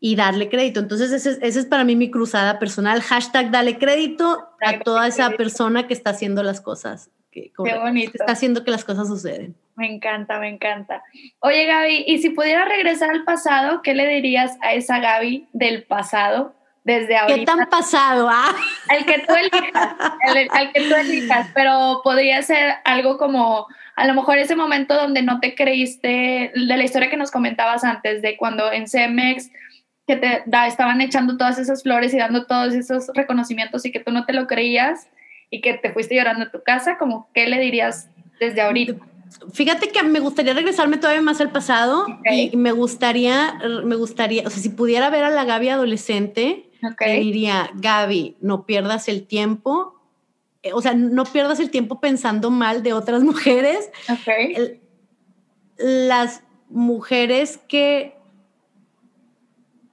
[0.00, 0.80] y darle crédito.
[0.80, 3.00] Entonces, ese, es para mí mi cruzada personal.
[3.02, 7.10] Hashtag dale crédito a toda esa persona que está haciendo las cosas.
[7.30, 8.12] Que, Qué bonito.
[8.14, 9.56] Está haciendo que las cosas suceden.
[9.76, 11.02] Me encanta, me encanta.
[11.40, 15.84] Oye, Gaby, y si pudiera regresar al pasado, ¿qué le dirías a esa Gaby del
[15.84, 16.54] pasado?
[16.82, 17.38] Desde ahorita.
[17.38, 18.28] ¿Qué tan pasado?
[18.30, 18.54] Ah.
[18.88, 19.96] Al que tú elijas,
[20.52, 23.66] al que tú elijas, pero podría ser algo como
[23.96, 27.82] a lo mejor ese momento donde no te creíste de la historia que nos comentabas
[27.82, 29.50] antes, de cuando en CEMEX
[30.06, 34.00] que te da, estaban echando todas esas flores y dando todos esos reconocimientos y que
[34.00, 35.08] tú no te lo creías
[35.50, 38.08] y que te fuiste llorando a tu casa, como qué le dirías
[38.40, 38.94] desde ahorita?
[39.52, 44.50] Fíjate que me gustaría regresarme todavía más al pasado y me gustaría, me gustaría, o
[44.50, 50.00] sea, si pudiera ver a la Gaby adolescente, le diría, Gaby, no pierdas el tiempo,
[50.62, 53.90] eh, o sea, no pierdas el tiempo pensando mal de otras mujeres.
[55.76, 58.15] las mujeres que,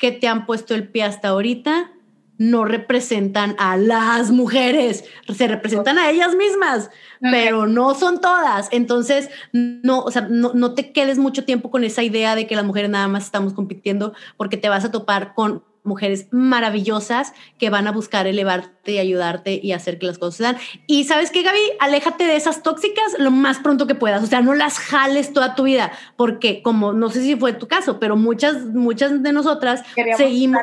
[0.04, 1.89] que te han puesto el pie hasta ahorita
[2.38, 6.89] no representan a las mujeres, se representan a ellas mismas,
[7.22, 8.68] pero no son todas.
[8.74, 12.58] Entonces, no, o sea, no, no te quedes mucho tiempo con esa idea de que
[12.58, 17.69] las mujeres nada más estamos compitiendo porque te vas a topar con mujeres maravillosas que
[17.69, 20.57] van a buscar elevarte y ayudarte y hacer que las cosas se dan.
[20.88, 24.23] Y sabes qué, Gaby, aléjate de esas tóxicas lo más pronto que puedas.
[24.23, 27.67] O sea, no las jales toda tu vida, porque como no sé si fue tu
[27.67, 29.84] caso, pero muchas, muchas de nosotras
[30.17, 30.61] seguimos,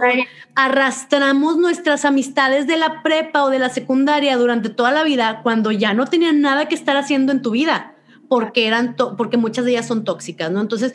[0.55, 5.71] arrastramos nuestras amistades de la prepa o de la secundaria durante toda la vida cuando
[5.71, 7.95] ya no tenían nada que estar haciendo en tu vida
[8.29, 10.61] porque eran porque muchas de ellas son tóxicas, ¿no?
[10.61, 10.95] Entonces,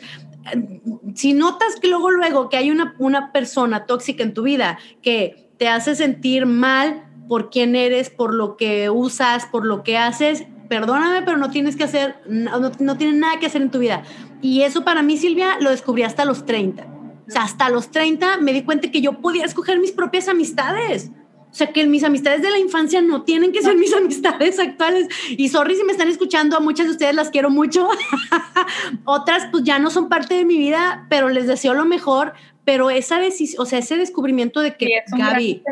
[1.14, 5.50] si notas que luego, luego que hay una, una persona tóxica en tu vida que
[5.58, 10.44] te hace sentir mal por quién eres, por lo que usas, por lo que haces,
[10.68, 14.02] perdóname, pero no tienes que hacer, no, no tienes nada que hacer en tu vida.
[14.42, 16.86] Y eso para mí, Silvia, lo descubrí hasta los 30.
[17.26, 21.10] O sea, hasta los 30 me di cuenta que yo podía escoger mis propias amistades.
[21.56, 25.08] O sea, que mis amistades de la infancia no tienen que ser mis amistades actuales.
[25.30, 27.88] Y sorry si me están escuchando, a muchas de ustedes las quiero mucho.
[29.06, 32.34] Otras pues ya no son parte de mi vida, pero les deseo lo mejor.
[32.66, 35.62] Pero esa decisión, o sea, ese descubrimiento de que, sí, es un Gaby,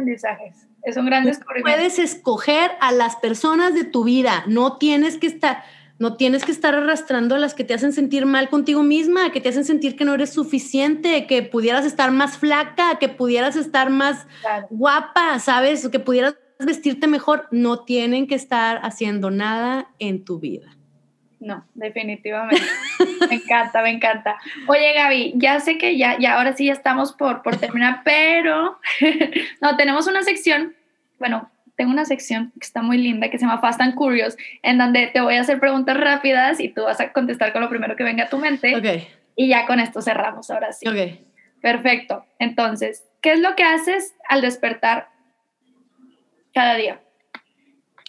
[0.85, 1.77] es un gran descubrimiento.
[1.77, 5.65] Puedes escoger a las personas de tu vida, no tienes que estar
[5.99, 9.41] no tienes que estar arrastrando a las que te hacen sentir mal contigo misma, que
[9.41, 13.91] te hacen sentir que no eres suficiente, que pudieras estar más flaca, que pudieras estar
[13.91, 14.27] más
[14.71, 15.89] guapa, ¿sabes?
[15.89, 17.47] Que pudieras vestirte mejor.
[17.53, 20.77] No tienen que estar haciendo nada en tu vida.
[21.39, 22.65] No, definitivamente.
[23.29, 24.39] me encanta, me encanta.
[24.67, 28.79] Oye, Gaby, ya sé que ya, ya ahora sí ya estamos por, por terminar, pero
[29.61, 30.75] no, tenemos una sección,
[31.19, 34.79] bueno, tengo una sección que está muy linda que se llama Fast and Curious, en
[34.79, 37.97] donde te voy a hacer preguntas rápidas y tú vas a contestar con lo primero
[37.97, 38.77] que venga a tu mente.
[38.77, 39.07] Ok.
[39.37, 40.87] Y ya con esto cerramos, ahora sí.
[40.87, 41.19] Ok.
[41.61, 42.25] Perfecto.
[42.39, 45.09] Entonces, ¿qué es lo que haces al despertar
[46.53, 47.01] cada día?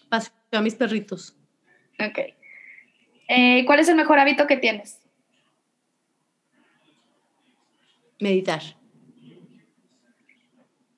[0.09, 1.36] Paseo a mis perritos.
[1.99, 2.20] Ok.
[3.28, 5.01] Eh, ¿Cuál es el mejor hábito que tienes?
[8.20, 8.61] Meditar.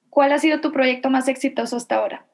[0.10, 2.26] ¿Cuál ha sido tu proyecto más exitoso hasta ahora?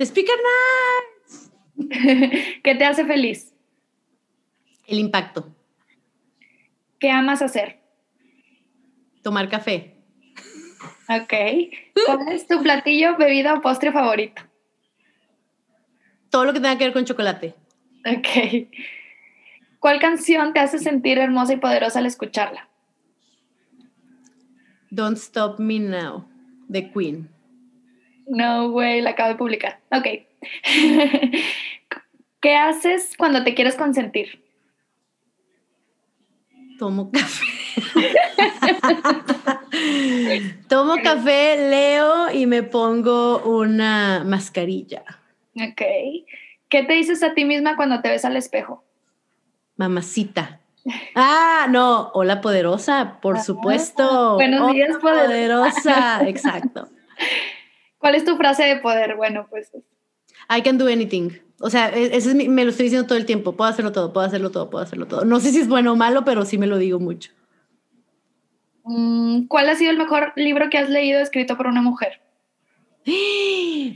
[0.00, 1.50] Speaker Nights.
[2.62, 3.54] ¿Qué te hace feliz?
[4.86, 5.54] El impacto.
[6.98, 7.80] ¿Qué amas hacer?
[9.22, 9.96] Tomar café.
[11.08, 11.32] Ok.
[12.04, 14.42] ¿Cuál es tu platillo, bebida o postre favorito?
[16.30, 17.54] Todo lo que tenga que ver con chocolate.
[18.04, 18.68] Ok.
[19.78, 22.68] ¿Cuál canción te hace sentir hermosa y poderosa al escucharla?
[24.90, 26.26] Don't Stop Me Now,
[26.68, 27.35] de Queen.
[28.26, 29.80] No, güey, la acabo de publicar.
[29.90, 30.06] Ok.
[32.40, 34.44] ¿Qué haces cuando te quieres consentir?
[36.78, 37.46] Tomo café.
[40.68, 45.02] Tomo café, leo y me pongo una mascarilla.
[45.54, 45.82] Ok.
[46.68, 48.84] ¿Qué te dices a ti misma cuando te ves al espejo?
[49.76, 50.60] Mamacita.
[51.14, 54.34] Ah, no, hola poderosa, por supuesto.
[54.34, 56.20] Buenos días, poderosa.
[56.28, 56.88] Exacto.
[58.06, 59.16] ¿Cuál es tu frase de poder?
[59.16, 59.72] Bueno, pues.
[60.48, 61.30] I can do anything.
[61.58, 63.56] O sea, e, ese es me lo estoy diciendo todo el tiempo.
[63.56, 65.24] Puedo hacerlo todo, puedo hacerlo todo, puedo hacerlo todo.
[65.24, 67.32] No sé si es bueno o malo, pero sí me lo digo mucho.
[68.84, 72.20] Mm, ¿Cuál ha sido el mejor libro que has leído escrito por una mujer?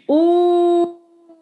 [0.08, 0.96] Uh,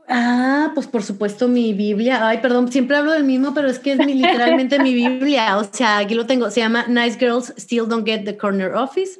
[0.06, 2.28] ah, pues por supuesto mi Biblia.
[2.28, 5.56] Ay, perdón, siempre hablo del mismo, pero es que es literalmente mi Biblia.
[5.56, 6.50] O sea, aquí lo tengo.
[6.50, 9.18] Se llama Nice Girls Still Don't Get the Corner Office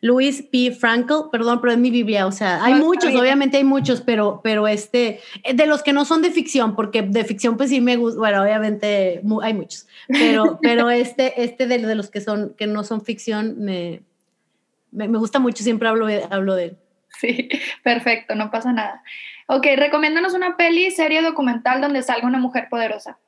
[0.00, 0.72] Louis P.
[0.72, 4.68] Frankel, perdón, pero es mi Biblia, o sea, hay muchos, obviamente hay muchos, pero, pero
[4.68, 7.96] este, eh, de los que no son de ficción, porque de ficción pues sí me
[7.96, 12.68] gusta, bueno, obviamente hay muchos, pero, pero este, este de, de, los que son, que
[12.68, 14.02] no son ficción, me,
[14.92, 16.78] me, me gusta mucho, siempre hablo de, hablo de él.
[17.20, 17.48] Sí,
[17.82, 19.02] perfecto, no pasa nada.
[19.48, 23.18] Ok, recomiéndanos una peli, serie, documental donde salga una mujer poderosa.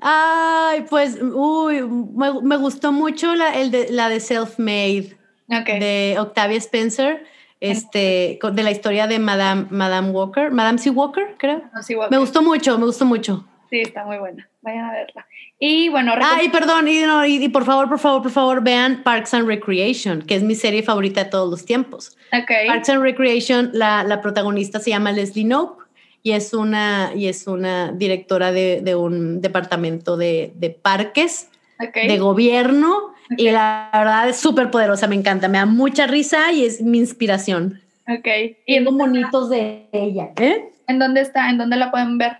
[0.00, 5.16] Ay, pues, uy, me, gustó mucho la, el de, la de Self-Made
[5.48, 7.24] de Octavia Spencer,
[7.60, 10.90] este, de la historia de Madame, Madame Walker, Madame C.
[10.90, 11.62] Walker, creo.
[12.10, 13.44] Me gustó mucho, me gustó mucho.
[13.70, 14.48] Sí, está muy buena.
[14.62, 15.26] Vayan a verla.
[15.58, 19.34] Y bueno, Ay, perdón, y, no, y, por favor, por favor, por favor, vean Parks
[19.34, 22.16] and Recreation, que es mi serie favorita de todos los tiempos.
[22.28, 22.68] Okay.
[22.68, 25.87] Parks and Recreation, la, la protagonista se llama Leslie Knope
[26.28, 31.48] y es una, y es una directora de, de un departamento de, de parques,
[31.78, 36.66] de gobierno, y la verdad es súper poderosa, me encanta, me da mucha risa y
[36.66, 37.80] es mi inspiración.
[38.06, 38.28] Ok.
[38.66, 40.32] ¿Y en bonitos de ella.
[40.38, 40.70] ¿eh?
[40.86, 41.48] ¿En dónde está?
[41.48, 42.36] ¿En dónde la pueden ver?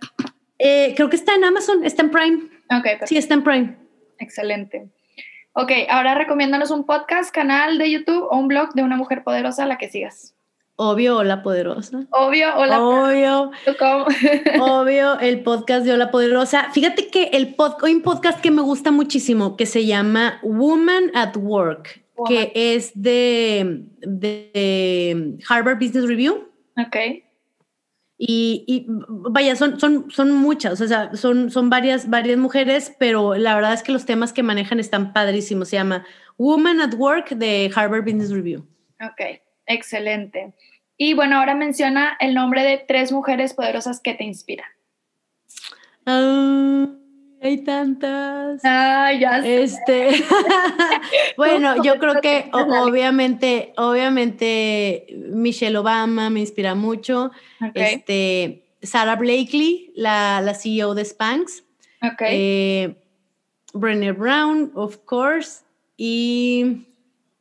[0.59, 2.37] Eh, creo que está en Amazon, está en Prime.
[2.71, 3.07] Ok, perfecto.
[3.07, 3.77] Sí, está en Prime.
[4.19, 4.91] Excelente.
[5.55, 9.63] Ok, ahora recomiéndanos un podcast, canal de YouTube o un blog de una mujer poderosa
[9.63, 10.35] a la que sigas.
[10.81, 12.07] Obvio, Hola Poderosa.
[12.11, 12.81] Obvio, hola.
[12.81, 13.51] Obvio.
[14.61, 16.71] Obvio, el podcast de Hola Poderosa.
[16.73, 21.11] Fíjate que el pod, hay un podcast que me gusta muchísimo que se llama Woman
[21.15, 22.27] at Work, Wow.
[22.29, 26.49] que es de, de Harvard Business Review.
[26.77, 26.97] Ok.
[28.17, 33.35] Y, y, vaya, son, son, son muchas, o sea, son, son varias, varias mujeres, pero
[33.35, 35.69] la verdad es que los temas que manejan están padrísimos.
[35.71, 36.07] Se llama
[36.37, 38.61] Woman at Work de Harvard Business Review.
[39.01, 40.53] Ok, excelente.
[40.99, 44.69] Y bueno, ahora menciona el nombre de tres mujeres poderosas que te inspiran.
[47.41, 48.61] Hay tantas.
[48.65, 49.63] Ah, ya sé.
[49.63, 50.11] Este,
[51.37, 57.27] bueno, yo creo que obviamente, obviamente Michelle Obama me inspira mucho.
[57.61, 61.63] Ok, Este, Sarah Blakely, la, la CEO de Spanx.
[62.03, 62.23] ok.
[62.23, 62.97] Eh,
[63.73, 65.63] Brené Brown, of course.
[65.97, 66.87] Y.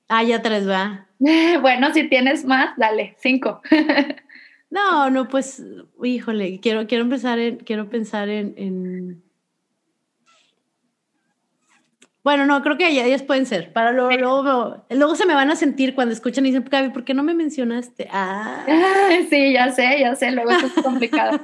[0.10, 1.07] Ah, ya tres va.
[1.62, 3.62] bueno, si tienes más, dale, cinco.
[4.70, 5.64] No, no, pues,
[6.04, 9.24] híjole, quiero, quiero empezar en, quiero pensar en, en-
[12.22, 13.72] Bueno, no, creo que ellas pueden ser.
[13.72, 17.06] Para luego, luego, luego se me van a sentir cuando escuchan y dicen, Gaby, ¿por
[17.06, 18.10] qué no me mencionaste?
[18.12, 18.66] Ah.
[19.30, 21.40] sí, ya sé, ya sé, luego es complicado.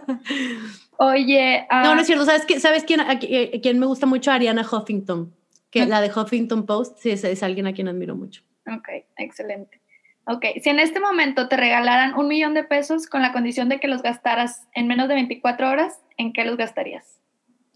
[0.97, 2.25] Oye, ah, No, no es cierto.
[2.25, 4.31] ¿Sabes, qué, ¿sabes quién, a, a quién me gusta mucho?
[4.31, 5.33] Ariana Huffington.
[5.69, 5.85] Que Ah.
[5.85, 8.43] la de Huffington Post, sí, es, es alguien a quien admiro mucho.
[8.67, 9.81] Ok, excelente.
[10.25, 13.79] Ok, si en este momento te regalaran un millón de pesos con la condición de
[13.79, 17.19] que los gastaras en menos de 24 horas, ¿en qué los gastarías?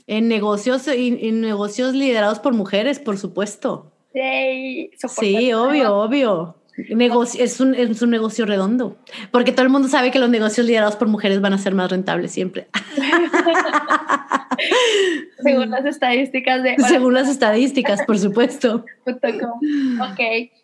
[0.08, 3.92] En negocios, en, en negocios liderados por mujeres, por supuesto.
[4.14, 6.56] Yay, Sí, obvio, obvio.
[6.90, 9.00] Negocio, es, un, es un negocio redondo,
[9.32, 11.90] porque todo el mundo sabe que los negocios liderados por mujeres van a ser más
[11.90, 12.68] rentables siempre,
[15.42, 18.86] Según las estadísticas de según las estadísticas, por supuesto.
[19.06, 20.20] Ok,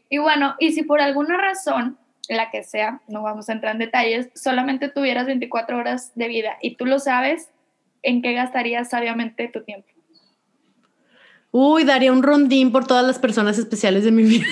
[0.10, 1.98] y bueno, y si por alguna razón,
[2.30, 6.58] la que sea, no vamos a entrar en detalles, solamente tuvieras 24 horas de vida
[6.62, 7.50] y tú lo sabes,
[8.04, 9.88] ¿en qué gastarías sabiamente tu tiempo?
[11.52, 14.46] Uy, daría un rondín por todas las personas especiales de mi vida.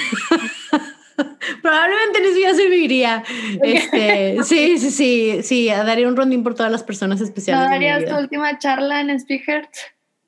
[1.61, 3.23] Probablemente en eso ya se viviría.
[3.61, 7.73] Este, sí, sí, sí, sí, daría un rondín por todas las personas ¿No especiales mi
[7.73, 9.67] darías tu última charla en Speaker?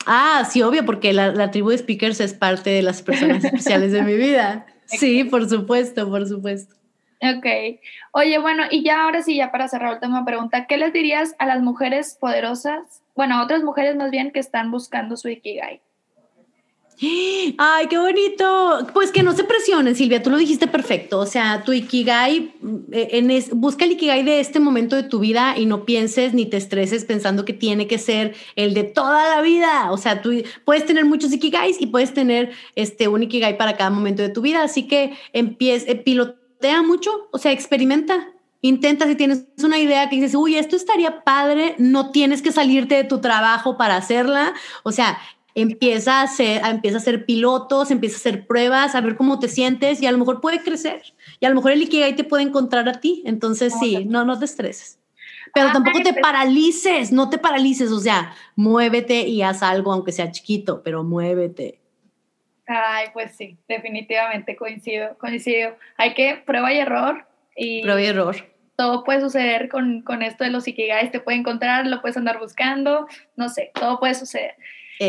[0.06, 3.92] Ah, sí, obvio, porque la, la tribu de speakers es parte de las personas especiales
[3.92, 4.66] de mi vida.
[4.86, 6.76] Sí, por supuesto, por supuesto.
[7.22, 7.80] Ok.
[8.12, 11.36] Oye, bueno, y ya ahora sí, ya para cerrar la última pregunta, ¿qué les dirías
[11.40, 15.82] a las mujeres poderosas, bueno, a otras mujeres más bien que están buscando su Ikigai?
[17.58, 18.88] Ay, qué bonito.
[18.94, 21.20] Pues que no se presionen, Silvia, tú lo dijiste perfecto.
[21.20, 22.54] O sea, tu Ikigai,
[22.92, 23.30] eh, en
[23.60, 27.06] busca el Ikigai de este momento de tu vida y no pienses ni te estreses
[27.06, 29.92] pensando que tiene que ser el de toda la vida.
[29.92, 30.32] O sea, tú
[30.66, 34.42] puedes tener muchos Ikigais y puedes tener este, un Ikigai para cada momento de tu
[34.42, 34.64] vida.
[34.64, 38.30] Así que empieza, eh, pilotea mucho, o sea, experimenta.
[38.62, 42.96] Intenta si tienes una idea que dices, uy, esto estaría padre, no tienes que salirte
[42.96, 44.54] de tu trabajo para hacerla.
[44.84, 45.18] O sea,
[45.56, 49.40] empieza a hacer, a- empieza a hacer pilotos, empieza a hacer pruebas, a ver cómo
[49.40, 51.02] te sientes y a lo mejor puede crecer.
[51.40, 53.22] Y a lo mejor el Ikigai te puede encontrar a ti.
[53.26, 55.00] Entonces, sí, no, no te estreses.
[55.54, 57.92] Pero Ah, tampoco te pues- paralices, no te paralices.
[57.92, 61.80] O sea, muévete y haz algo, aunque sea chiquito, pero muévete.
[62.66, 65.76] Ay, pues sí, definitivamente coincido, coincido.
[65.98, 67.26] Hay que prueba y error
[67.56, 68.36] y Prueba y error.
[68.78, 72.40] todo puede suceder con, con esto de los Ikigais, te puede encontrar, lo puedes andar
[72.40, 74.56] buscando, no sé, todo puede suceder.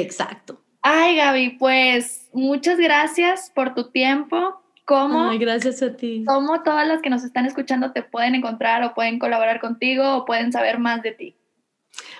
[0.01, 0.61] Exacto.
[0.83, 4.61] Ay, Gaby, pues muchas gracias por tu tiempo.
[4.85, 6.25] ¿Cómo, Ay, gracias a ti.
[6.27, 10.25] cómo todas las que nos están escuchando te pueden encontrar o pueden colaborar contigo o
[10.27, 11.37] pueden saber más de ti?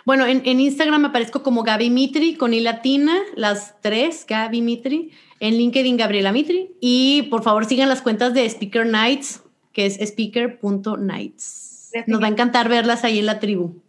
[0.07, 4.63] Bueno, en, en Instagram me aparezco como Gaby Mitri con I latina, las tres, Gaby
[4.63, 5.11] Mitri.
[5.41, 6.71] En LinkedIn, Gabriela Mitri.
[6.81, 11.91] Y por favor sigan las cuentas de Speaker Nights, que es speaker.nights.
[12.07, 13.83] Nos va a encantar verlas ahí en la tribu.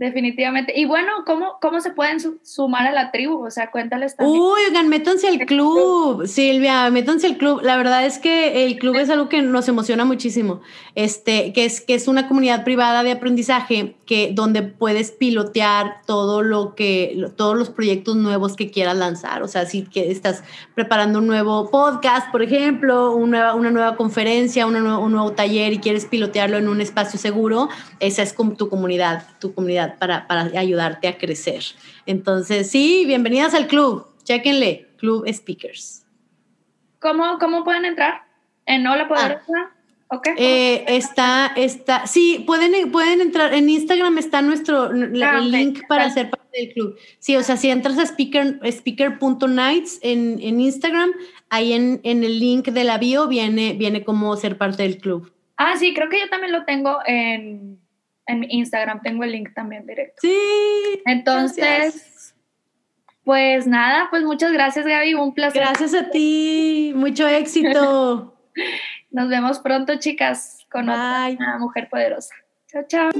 [0.00, 0.72] Definitivamente.
[0.74, 3.44] Y bueno, ¿cómo, cómo se pueden su- sumar a la tribu?
[3.44, 4.40] O sea, cuéntales también.
[4.40, 7.60] Uy, oigan, métanse al club, Silvia, métanse al club.
[7.62, 10.62] La verdad es que el club es algo que nos emociona muchísimo.
[10.94, 16.40] Este, que es, que es una comunidad privada de aprendizaje que, donde puedes pilotear todo
[16.40, 19.42] lo que, todos los proyectos nuevos que quieras lanzar.
[19.42, 20.42] O sea, si que estás
[20.74, 25.74] preparando un nuevo podcast, por ejemplo, una nueva, una nueva conferencia, una un nuevo taller
[25.74, 27.68] y quieres pilotearlo en un espacio seguro,
[28.00, 31.62] esa es como tu comunidad, tu comunidad para, para ayudarte a crecer.
[32.06, 34.06] Entonces, sí, bienvenidas al club.
[34.24, 36.04] Chéquenle, Club Speakers.
[36.98, 38.22] ¿Cómo, ¿Cómo pueden entrar?
[38.66, 39.72] ¿En Hola Poderosa?
[40.08, 40.28] ¿Ok?
[40.28, 40.34] Ah.
[40.36, 46.04] Eh, está, está, sí, pueden, pueden entrar, en Instagram está nuestro, Ah, el link para
[46.04, 46.98] hacer del club.
[47.18, 51.12] Sí, o sea, si entras a speaker, speaker.nights en, en Instagram,
[51.48, 55.32] ahí en, en, el link de la bio viene, viene como ser parte del club.
[55.56, 57.79] Ah, sí, creo que yo también lo tengo en,
[58.30, 60.20] en Instagram, tengo el link también directo.
[60.20, 60.36] Sí.
[61.04, 62.34] Entonces,
[63.24, 65.62] pues nada, pues muchas gracias Gaby, un placer.
[65.62, 68.36] Gracias a ti, mucho éxito.
[69.10, 72.34] Nos vemos pronto, chicas, con otra mujer poderosa.
[72.68, 73.10] Chao, chao.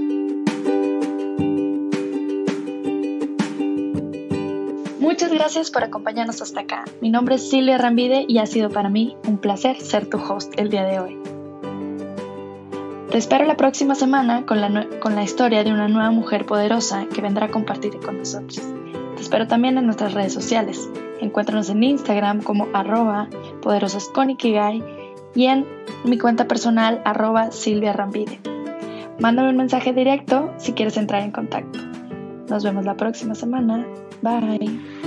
[5.01, 6.85] Muchas gracias por acompañarnos hasta acá.
[7.01, 10.53] Mi nombre es Silvia Rambide y ha sido para mí un placer ser tu host
[10.57, 11.40] el día de hoy.
[13.11, 17.07] Te espero la próxima semana con la, con la historia de una nueva mujer poderosa
[17.13, 18.63] que vendrá a compartir con nosotros.
[19.17, 20.89] Te espero también en nuestras redes sociales.
[21.21, 23.29] Encuéntranos en Instagram como arroba
[23.63, 24.85] poderosasconikigai
[25.35, 25.67] y en
[26.05, 28.39] mi cuenta personal arroba Silvia Rambide.
[29.19, 31.81] Mándame un mensaje directo si quieres entrar en contacto.
[32.49, 33.85] Nos vemos la próxima semana.
[34.23, 35.00] Bye.